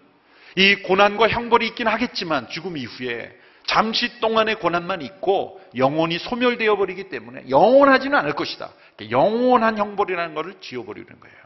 이 0.57 0.77
고난과 0.77 1.29
형벌이 1.29 1.67
있긴 1.69 1.89
하겠지만 1.89 2.49
죽음 2.49 2.77
이후에 2.77 3.37
잠시 3.71 4.19
동안의 4.19 4.57
고난만 4.57 5.01
있고 5.03 5.61
영혼이 5.77 6.19
소멸되어 6.19 6.77
버리기 6.77 7.09
때문에 7.09 7.45
영원하지는 7.49 8.19
않을 8.19 8.33
것이다. 8.33 8.71
영원한 9.11 9.79
형벌이라는 9.79 10.35
것을 10.35 10.61
지워버리는 10.61 11.09
거예요. 11.09 11.37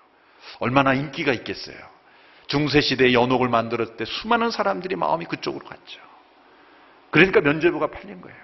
얼마나 0.58 0.94
인기가 0.94 1.34
있겠어요. 1.34 1.76
중세시대에 2.46 3.12
연옥을 3.12 3.50
만들었을 3.50 3.98
때 3.98 4.06
수많은 4.06 4.50
사람들이 4.50 4.96
마음이 4.96 5.26
그쪽으로 5.26 5.66
갔죠. 5.66 6.00
그러니까 7.10 7.42
면죄부가 7.42 7.88
팔린 7.88 8.22
거예요. 8.22 8.38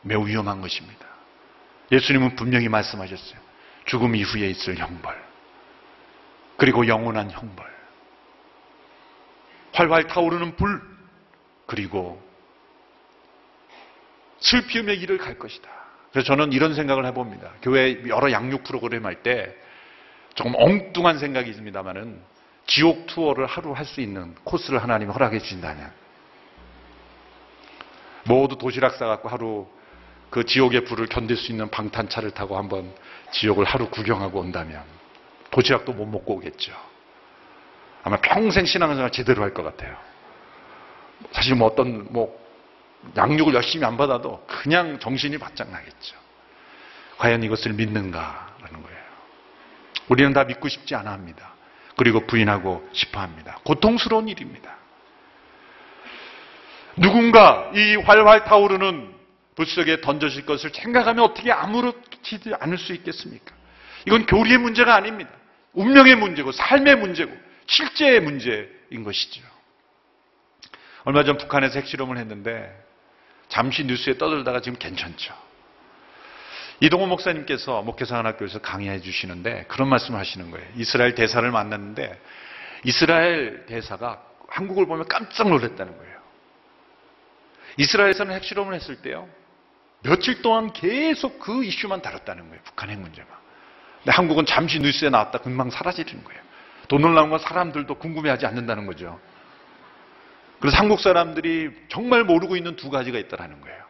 매우 0.00 0.26
위험한 0.26 0.62
것입니다. 0.62 1.06
예수님은 1.92 2.36
분명히 2.36 2.70
말씀하셨어요. 2.70 3.38
죽음 3.84 4.16
이후에 4.16 4.48
있을 4.48 4.78
형벌. 4.78 5.14
그리고 6.56 6.86
영원한 6.86 7.30
형벌. 7.30 7.70
활활 9.74 10.06
타오르는 10.06 10.56
불. 10.56 10.91
그리고 11.72 12.20
슬피움의 14.40 14.98
길을 14.98 15.16
갈 15.16 15.38
것이다. 15.38 15.70
그래서 16.10 16.26
저는 16.26 16.52
이런 16.52 16.74
생각을 16.74 17.06
해봅니다. 17.06 17.50
교회 17.62 18.02
여러 18.08 18.30
양육 18.30 18.62
프로그램 18.62 19.06
할 19.06 19.22
때 19.22 19.56
조금 20.34 20.52
엉뚱한 20.54 21.18
생각이 21.18 21.48
있습니다만은 21.48 22.20
지옥 22.66 23.06
투어를 23.06 23.46
하루 23.46 23.72
할 23.72 23.86
수 23.86 24.02
있는 24.02 24.34
코스를 24.44 24.82
하나님이 24.82 25.12
허락해 25.12 25.38
주신다면 25.38 25.90
모두 28.24 28.58
도시락 28.58 28.96
싸갖고 28.96 29.30
하루 29.30 29.66
그 30.28 30.44
지옥의 30.44 30.84
불을 30.84 31.06
견딜 31.06 31.38
수 31.38 31.52
있는 31.52 31.70
방탄차를 31.70 32.32
타고 32.32 32.58
한번 32.58 32.94
지옥을 33.30 33.64
하루 33.64 33.88
구경하고 33.88 34.40
온다면 34.40 34.82
도시락도 35.50 35.94
못 35.94 36.04
먹고 36.04 36.34
오겠죠. 36.34 36.74
아마 38.04 38.18
평생 38.18 38.66
신앙생활 38.66 39.10
제대로 39.10 39.42
할 39.42 39.54
것 39.54 39.62
같아요. 39.62 40.11
사실 41.30 41.54
뭐 41.54 41.68
어떤 41.68 42.12
뭐 42.12 42.40
양육을 43.16 43.54
열심히 43.54 43.84
안 43.84 43.96
받아도 43.96 44.44
그냥 44.46 44.98
정신이 44.98 45.38
바짝 45.38 45.70
나겠죠. 45.70 46.16
과연 47.18 47.42
이것을 47.42 47.72
믿는가라는 47.74 48.82
거예요. 48.82 49.02
우리는 50.08 50.32
다 50.32 50.44
믿고 50.44 50.68
싶지 50.68 50.94
않아 50.94 51.12
합니다. 51.12 51.54
그리고 51.96 52.26
부인하고 52.26 52.88
싶어 52.92 53.20
합니다. 53.20 53.58
고통스러운 53.64 54.28
일입니다. 54.28 54.76
누군가 56.96 57.70
이 57.74 57.96
활활 57.96 58.44
타오르는 58.44 59.14
불 59.54 59.66
속에 59.66 60.00
던져질 60.00 60.46
것을 60.46 60.70
생각하면 60.70 61.24
어떻게 61.24 61.52
아무렇지도 61.52 62.56
않을 62.58 62.78
수 62.78 62.92
있겠습니까? 62.94 63.54
이건 64.06 64.26
교리의 64.26 64.58
문제가 64.58 64.94
아닙니다. 64.94 65.30
운명의 65.74 66.16
문제고 66.16 66.52
삶의 66.52 66.96
문제고 66.96 67.32
실제의 67.66 68.20
문제인 68.20 69.04
것이죠. 69.04 69.42
얼마 71.04 71.24
전 71.24 71.36
북한에서 71.36 71.78
핵실험을 71.80 72.18
했는데 72.18 72.72
잠시 73.48 73.84
뉴스에 73.84 74.18
떠들다가 74.18 74.60
지금 74.60 74.78
괜찮죠. 74.78 75.34
이동호 76.80 77.06
목사님께서 77.06 77.82
목회사관학교에서 77.82 78.60
강의해 78.60 79.00
주시는데 79.00 79.66
그런 79.68 79.88
말씀을 79.88 80.18
하시는 80.18 80.50
거예요. 80.50 80.66
이스라엘 80.76 81.14
대사를 81.14 81.48
만났는데 81.48 82.20
이스라엘 82.84 83.66
대사가 83.66 84.22
한국을 84.48 84.86
보면 84.86 85.06
깜짝 85.06 85.48
놀랐다는 85.48 85.96
거예요. 85.96 86.12
이스라엘에서는 87.76 88.34
핵실험을 88.34 88.74
했을 88.74 88.96
때요. 88.96 89.28
며칠 90.02 90.42
동안 90.42 90.72
계속 90.72 91.38
그 91.38 91.64
이슈만 91.64 92.02
다뤘다는 92.02 92.48
거예요. 92.48 92.60
북한 92.64 92.90
핵 92.90 92.98
문제가. 92.98 93.28
근데 93.98 94.12
한국은 94.12 94.46
잠시 94.46 94.80
뉴스에 94.80 95.10
나왔다 95.10 95.38
금방 95.38 95.70
사라지는 95.70 96.24
거예요. 96.24 96.42
더 96.88 96.98
놀라운 96.98 97.30
건 97.30 97.38
사람들도 97.38 97.94
궁금해하지 97.94 98.46
않는다는 98.46 98.86
거죠. 98.86 99.20
그래서 100.62 100.76
한국 100.76 101.00
사람들이 101.00 101.72
정말 101.88 102.22
모르고 102.22 102.54
있는 102.54 102.76
두 102.76 102.88
가지가 102.88 103.18
있다는 103.18 103.60
거예요. 103.62 103.82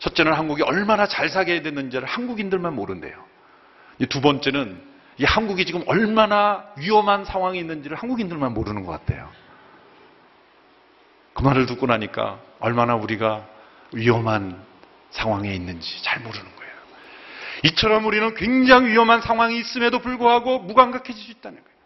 첫째는 0.00 0.32
한국이 0.32 0.64
얼마나 0.64 1.06
잘 1.06 1.28
살게 1.28 1.62
됐는지를 1.62 2.08
한국인들만 2.08 2.74
모른대요. 2.74 3.14
두 4.08 4.20
번째는 4.20 4.82
이 5.18 5.24
한국이 5.24 5.64
지금 5.64 5.84
얼마나 5.86 6.66
위험한 6.78 7.24
상황이 7.24 7.60
있는지를 7.60 7.96
한국인들만 7.96 8.52
모르는 8.54 8.84
것 8.84 8.90
같아요. 8.90 9.30
그 11.32 11.42
말을 11.42 11.66
듣고 11.66 11.86
나니까 11.86 12.40
얼마나 12.58 12.96
우리가 12.96 13.46
위험한 13.92 14.60
상황에 15.12 15.54
있는지 15.54 16.02
잘 16.02 16.18
모르는 16.22 16.44
거예요. 16.56 16.72
이처럼 17.66 18.04
우리는 18.04 18.34
굉장히 18.34 18.88
위험한 18.88 19.20
상황이 19.20 19.60
있음에도 19.60 20.00
불구하고 20.00 20.58
무감각해질 20.58 21.14
수 21.14 21.30
있다는 21.30 21.62
거예요. 21.62 21.76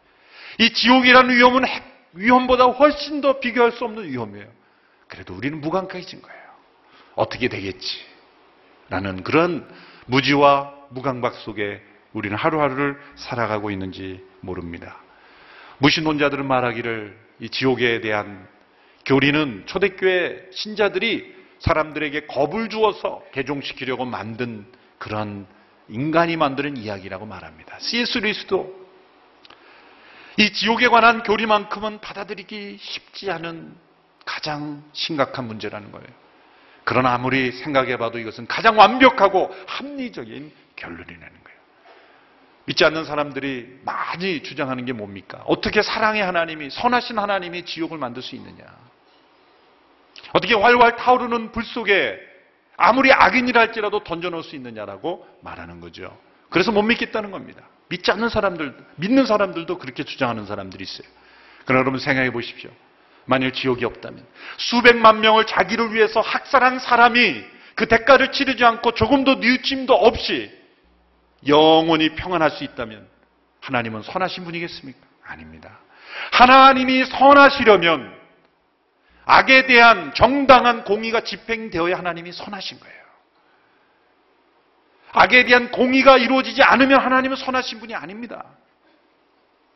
이 0.60 0.72
지옥이라는 0.72 1.36
위험은 1.36 1.66
핵 1.66 1.93
위험보다 2.14 2.64
훨씬 2.64 3.20
더 3.20 3.40
비교할 3.40 3.72
수 3.72 3.84
없는 3.84 4.04
위험이에요. 4.04 4.46
그래도 5.08 5.34
우리는 5.34 5.60
무감각해진 5.60 6.22
거예요. 6.22 6.42
어떻게 7.14 7.48
되겠지? 7.48 7.98
라는 8.88 9.22
그런 9.22 9.68
무지와 10.06 10.74
무감각 10.90 11.34
속에 11.34 11.80
우리는 12.12 12.36
하루하루를 12.36 12.98
살아가고 13.16 13.70
있는지 13.70 14.24
모릅니다. 14.40 15.00
무신론자들은 15.78 16.46
말하기를 16.46 17.18
이 17.40 17.48
지옥에 17.48 18.00
대한 18.00 18.46
교리는 19.04 19.64
초대교회 19.66 20.48
신자들이 20.52 21.34
사람들에게 21.58 22.26
겁을 22.26 22.68
주어서 22.68 23.22
개종시키려고 23.32 24.04
만든 24.04 24.66
그런 24.98 25.46
인간이 25.88 26.36
만드는 26.36 26.76
이야기라고 26.76 27.26
말합니다. 27.26 27.78
C.S. 27.78 28.18
리스도 28.18 28.83
이 30.36 30.52
지옥에 30.52 30.88
관한 30.88 31.22
교리만큼은 31.22 32.00
받아들이기 32.00 32.78
쉽지 32.80 33.30
않은 33.30 33.74
가장 34.24 34.82
심각한 34.92 35.46
문제라는 35.46 35.92
거예요. 35.92 36.06
그러나 36.84 37.14
아무리 37.14 37.52
생각해봐도 37.52 38.18
이것은 38.18 38.46
가장 38.46 38.78
완벽하고 38.78 39.54
합리적인 39.66 40.52
결론이라는 40.76 41.18
거예요. 41.18 41.58
믿지 42.66 42.84
않는 42.84 43.04
사람들이 43.04 43.80
많이 43.84 44.42
주장하는 44.42 44.84
게 44.84 44.92
뭡니까? 44.92 45.42
어떻게 45.46 45.82
사랑의 45.82 46.22
하나님이, 46.22 46.70
선하신 46.70 47.18
하나님이 47.18 47.64
지옥을 47.64 47.98
만들 47.98 48.22
수 48.22 48.34
있느냐? 48.36 48.64
어떻게 50.32 50.54
활활 50.54 50.96
타오르는 50.96 51.52
불 51.52 51.64
속에 51.64 52.18
아무리 52.76 53.12
악인이라 53.12 53.60
할지라도 53.60 54.02
던져놓을 54.02 54.42
수 54.42 54.56
있느냐라고 54.56 55.26
말하는 55.42 55.80
거죠. 55.80 56.16
그래서 56.54 56.70
못 56.70 56.82
믿겠다는 56.82 57.32
겁니다. 57.32 57.62
믿지 57.88 58.12
않는 58.12 58.28
사람들, 58.28 58.76
믿는 58.94 59.26
사람들도 59.26 59.76
그렇게 59.78 60.04
주장하는 60.04 60.46
사람들이 60.46 60.84
있어요. 60.84 61.08
그러나 61.64 61.80
여러분 61.80 61.98
생각해 61.98 62.30
보십시오. 62.30 62.70
만일 63.24 63.52
지옥이 63.52 63.84
없다면 63.84 64.24
수백만 64.56 65.20
명을 65.20 65.46
자기를 65.46 65.92
위해서 65.92 66.20
학살한 66.20 66.78
사람이 66.78 67.44
그 67.74 67.88
대가를 67.88 68.30
치르지 68.30 68.64
않고 68.64 68.92
조금도 68.92 69.40
뉘우침도 69.40 69.92
없이 69.94 70.56
영원히 71.48 72.10
평안할 72.14 72.52
수 72.52 72.62
있다면 72.62 73.08
하나님은 73.60 74.02
선하신 74.02 74.44
분이겠습니까? 74.44 75.00
아닙니다. 75.24 75.80
하나님이 76.30 77.04
선하시려면 77.06 78.14
악에 79.24 79.66
대한 79.66 80.14
정당한 80.14 80.84
공의가 80.84 81.22
집행되어야 81.22 81.98
하나님이 81.98 82.30
선하신 82.30 82.78
거예요. 82.78 83.03
악에 85.14 85.44
대한 85.44 85.70
공의가 85.70 86.18
이루어지지 86.18 86.62
않으면 86.62 87.00
하나님은 87.00 87.36
선하신 87.36 87.78
분이 87.80 87.94
아닙니다. 87.94 88.44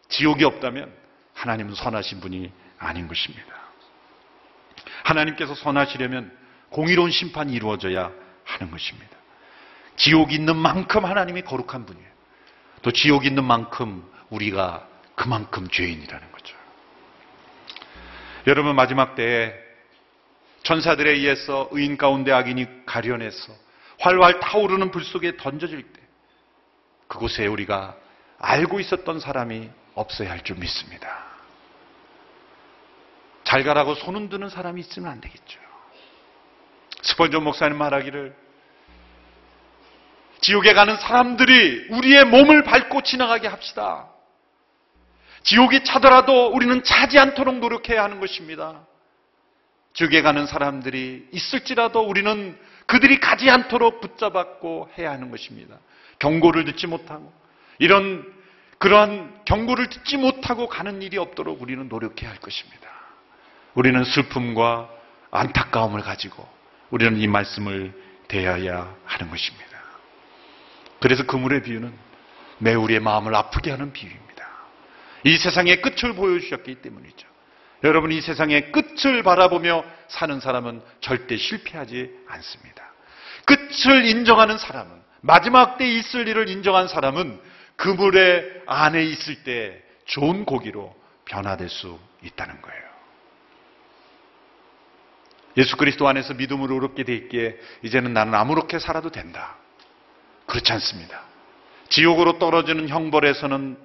지옥이 0.08 0.42
없다면 0.44 0.92
하나님은 1.34 1.74
선하신 1.74 2.20
분이 2.20 2.50
아닌 2.78 3.06
것입니다. 3.06 3.46
하나님께서 5.04 5.54
선하시려면 5.54 6.36
공의로운 6.70 7.12
심판이 7.12 7.52
이루어져야 7.52 8.10
하는 8.44 8.70
것입니다. 8.70 9.16
지옥이 9.96 10.34
있는 10.34 10.56
만큼 10.56 11.04
하나님이 11.04 11.42
거룩한 11.42 11.86
분이에요. 11.86 12.08
또 12.82 12.90
지옥이 12.90 13.28
있는 13.28 13.44
만큼 13.44 14.04
우리가 14.30 14.86
그만큼 15.14 15.68
죄인이라는 15.68 16.32
거죠. 16.32 16.56
여러분 18.48 18.74
마지막 18.74 19.14
때에 19.14 19.54
천사들에 20.64 21.12
의해서 21.12 21.68
의인 21.70 21.96
가운데 21.96 22.32
악인이 22.32 22.86
가려내서 22.86 23.67
활활 23.98 24.40
타오르는 24.40 24.90
불 24.90 25.04
속에 25.04 25.36
던져질 25.36 25.82
때 25.92 26.00
그곳에 27.08 27.46
우리가 27.46 27.96
알고 28.38 28.80
있었던 28.80 29.18
사람이 29.20 29.70
없어야 29.94 30.30
할 30.30 30.42
줄 30.44 30.56
믿습니다. 30.56 31.26
잘 33.44 33.64
가라고 33.64 33.94
손 33.94 34.14
흔드는 34.14 34.48
사람이 34.50 34.80
있으면 34.80 35.10
안 35.10 35.20
되겠죠. 35.20 35.58
스펀전 37.02 37.42
목사님 37.44 37.78
말하기를 37.78 38.36
지옥에 40.40 40.74
가는 40.74 40.96
사람들이 40.96 41.88
우리의 41.90 42.26
몸을 42.26 42.62
밟고 42.62 43.02
지나가게 43.02 43.48
합시다. 43.48 44.08
지옥이 45.42 45.82
차더라도 45.84 46.48
우리는 46.48 46.82
차지 46.84 47.18
않도록 47.18 47.58
노력해야 47.58 48.04
하는 48.04 48.20
것입니다. 48.20 48.86
지옥에 49.94 50.22
가는 50.22 50.46
사람들이 50.46 51.28
있을지라도 51.32 52.00
우리는 52.02 52.58
그들이 52.88 53.20
가지 53.20 53.50
않도록 53.50 54.00
붙잡았고 54.00 54.90
해야 54.96 55.10
하는 55.12 55.30
것입니다. 55.30 55.78
경고를 56.18 56.64
듣지 56.64 56.86
못하고 56.86 57.32
이런 57.78 58.24
그러한 58.78 59.42
경고를 59.44 59.90
듣지 59.90 60.16
못하고 60.16 60.68
가는 60.68 61.02
일이 61.02 61.18
없도록 61.18 61.60
우리는 61.60 61.86
노력해야 61.88 62.30
할 62.30 62.38
것입니다. 62.38 62.88
우리는 63.74 64.02
슬픔과 64.04 64.88
안타까움을 65.30 66.00
가지고 66.00 66.48
우리는 66.90 67.18
이 67.18 67.26
말씀을 67.26 67.92
대해야 68.26 68.94
하는 69.04 69.30
것입니다. 69.30 69.78
그래서 71.00 71.26
그물의 71.26 71.62
비유는 71.62 71.92
매 72.58 72.74
우리의 72.74 73.00
마음을 73.00 73.34
아프게 73.34 73.70
하는 73.70 73.92
비유입니다. 73.92 74.48
이 75.24 75.36
세상의 75.36 75.82
끝을 75.82 76.14
보여주셨기 76.14 76.76
때문이죠. 76.76 77.28
여러분 77.84 78.10
이 78.12 78.20
세상의 78.20 78.72
끝을 78.72 79.22
바라보며 79.22 79.84
사는 80.08 80.40
사람은 80.40 80.82
절대 81.00 81.36
실패하지 81.36 82.10
않습니다. 82.28 82.92
끝을 83.44 84.06
인정하는 84.06 84.58
사람은 84.58 84.90
마지막 85.20 85.78
때 85.78 85.88
있을 85.88 86.28
일을 86.28 86.48
인정한 86.48 86.88
사람은 86.88 87.40
그물의 87.76 88.62
안에 88.66 89.04
있을 89.04 89.44
때 89.44 89.82
좋은 90.04 90.44
고기로 90.44 90.94
변화될 91.24 91.68
수 91.68 91.98
있다는 92.22 92.60
거예요. 92.60 92.88
예수 95.56 95.76
그리스도 95.76 96.06
안에서 96.08 96.34
믿음으로 96.34 96.76
어렵게 96.76 97.04
돼 97.04 97.14
있기에 97.14 97.56
이제는 97.82 98.12
나는 98.12 98.34
아무렇게 98.34 98.78
살아도 98.78 99.10
된다. 99.10 99.56
그렇지 100.46 100.72
않습니다. 100.72 101.22
지옥으로 101.88 102.38
떨어지는 102.38 102.88
형벌에서는 102.88 103.76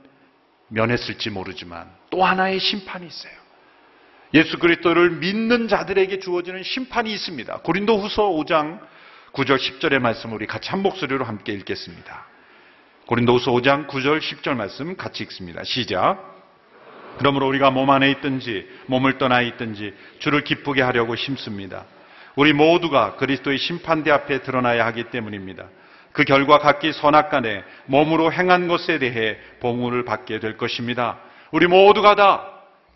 면했을지 0.67 1.29
모르지만 1.29 1.89
또 2.09 2.23
하나의 2.23 2.59
심판이 2.59 3.07
있어요. 3.07 3.42
예수 4.33 4.57
그리스도를 4.57 5.11
믿는 5.11 5.67
자들에게 5.67 6.19
주어지는 6.19 6.63
심판이 6.63 7.13
있습니다. 7.13 7.57
고린도 7.59 7.99
후서 7.99 8.29
5장 8.29 8.79
9절 9.33 9.57
10절의 9.57 9.99
말씀 9.99 10.33
우리 10.33 10.47
같이 10.47 10.71
한 10.71 10.81
목소리로 10.81 11.23
함께 11.23 11.53
읽겠습니다. 11.53 12.25
고린도 13.05 13.33
후서 13.33 13.51
5장 13.51 13.87
9절 13.87 14.19
10절 14.19 14.55
말씀 14.55 14.95
같이 14.97 15.23
읽습니다. 15.23 15.63
시작. 15.63 16.33
그러므로 17.19 17.47
우리가 17.47 17.69
몸 17.69 17.91
안에 17.91 18.09
있든지 18.11 18.67
몸을 18.87 19.19
떠나 19.19 19.41
있든지 19.41 19.93
주를 20.17 20.43
기쁘게 20.43 20.81
하려고 20.81 21.13
힘씁니다. 21.15 21.85
우리 22.35 22.53
모두가 22.53 23.17
그리스도의 23.17 23.59
심판대 23.59 24.09
앞에 24.09 24.41
드러나야 24.41 24.83
하기 24.87 25.05
때문입니다. 25.11 25.67
그 26.11 26.23
결과 26.23 26.57
각기 26.57 26.91
선악간에 26.91 27.63
몸으로 27.85 28.31
행한 28.31 28.67
것에 28.67 28.97
대해 28.97 29.37
봉우를 29.59 30.05
받게 30.05 30.39
될 30.39 30.57
것입니다. 30.57 31.19
우리 31.51 31.67
모두가 31.67 32.15
다 32.15 32.52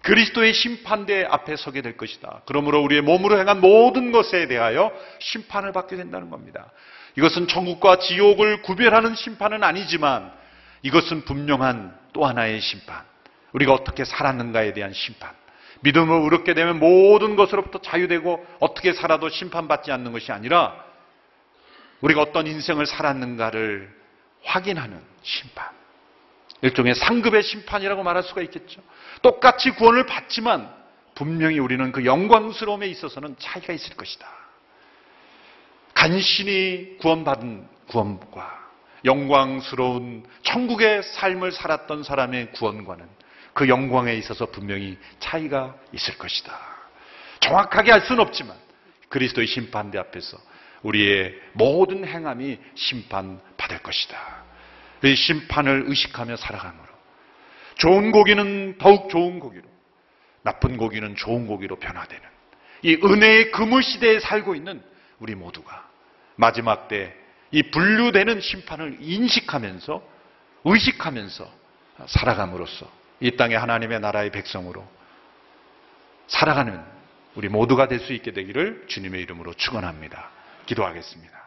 그리스도의 0.08 0.54
심판대 0.54 1.26
앞에 1.30 1.58
서게 1.58 1.82
될 1.82 1.98
것이다. 1.98 2.44
그러므로 2.46 2.82
우리의 2.82 3.02
몸으로 3.02 3.38
행한 3.38 3.60
모든 3.60 4.14
것에 4.14 4.48
대하여 4.48 4.94
심판을 5.20 5.74
받게 5.74 5.98
된다는 5.98 6.30
겁니다. 6.30 6.72
이것은 7.18 7.50
천국과 7.50 8.00
지옥을 8.00 8.62
구별하는 8.62 9.16
심판은 9.16 9.66
아니지만 9.66 10.32
이것은 10.82 11.26
분명한 11.26 11.94
또 12.14 12.26
하나의 12.26 12.62
심판. 12.62 13.04
우리가 13.52 13.74
어떻게 13.74 14.06
살았는가에 14.06 14.72
대한 14.72 14.94
심판. 14.94 15.32
믿음을 15.82 16.22
의롭게 16.22 16.54
되면 16.54 16.80
모든 16.80 17.36
것으로부터 17.36 17.82
자유되고 17.82 18.46
어떻게 18.62 18.94
살아도 18.94 19.28
심판받지 19.28 19.92
않는 19.92 20.14
것이 20.14 20.32
아니라 20.32 20.74
우리가 22.00 22.22
어떤 22.22 22.48
인생을 22.48 22.86
살았는가를 22.86 23.94
확인하는 24.46 25.02
심판. 25.22 25.77
일종의 26.62 26.96
상급의 26.96 27.44
심판이라고 27.44 28.04
말할 28.04 28.24
수가 28.24 28.42
있겠죠. 28.42 28.82
똑같이 29.22 29.72
구원을 29.72 30.06
받지만 30.06 30.74
분명히 31.16 31.60
우리는 31.60 31.92
그 31.92 32.06
영광스러움에 32.06 32.88
있어서는 32.88 33.36
차이가 33.40 33.74
있을 33.74 33.96
것이다. 33.96 34.28
간신히 35.94 36.98
구원받은 37.00 37.68
구원과 37.88 38.68
영광스러운 39.06 40.26
천국의 40.44 41.04
삶을 41.04 41.52
살았던 41.52 42.04
사람의 42.04 42.52
구원과는 42.52 43.08
그 43.54 43.68
영광에 43.68 44.14
있어서 44.14 44.48
분명히 44.48 44.98
차이가 45.20 45.76
있을 45.94 46.18
것이다. 46.18 46.56
정확하게 47.40 47.92
알 47.92 48.02
수는 48.02 48.22
없지만 48.22 48.56
그리스도의 49.10 49.48
심판대 49.48 49.98
앞에서 49.98 50.38
우리의 50.84 51.34
모든 51.54 52.06
행함이 52.06 52.60
심판받을 52.76 53.80
것이다. 53.82 54.47
이 55.04 55.16
심판을 55.16 55.86
의식하며 55.88 56.38
살아가므로 56.38 56.88
좋은 57.76 58.12
고기는 58.12 58.78
더욱 58.80 59.10
좋은 59.10 59.40
고기로 59.40 59.68
나쁜 60.44 60.78
고기는 60.78 61.16
좋은 61.16 61.48
고기로 61.48 61.78
변화되는 61.78 62.24
이 62.84 63.00
은혜의 63.04 63.52
금우 63.52 63.82
시대에 63.82 64.20
살고 64.20 64.56
있는 64.56 64.82
우리 65.20 65.36
모두가 65.36 65.88
마지막 66.36 66.88
때 66.88 67.28
이 67.52 67.64
분류되는 67.72 68.42
심판을 68.42 68.98
인식하면서 69.00 70.04
의식하면서 70.66 71.50
살아감으로써 72.08 72.92
이 73.20 73.32
땅에 73.32 73.56
하나님의 73.56 74.00
나라의 74.00 74.32
백성으로 74.32 74.86
살아가는 76.28 76.84
우리 77.36 77.48
모두가 77.50 77.88
될 77.88 78.00
수 78.00 78.14
있게 78.14 78.32
되기를 78.32 78.86
주님의 78.88 79.22
이름으로 79.22 79.54
축원합니다. 79.54 80.30
기도하겠습니다. 80.66 81.47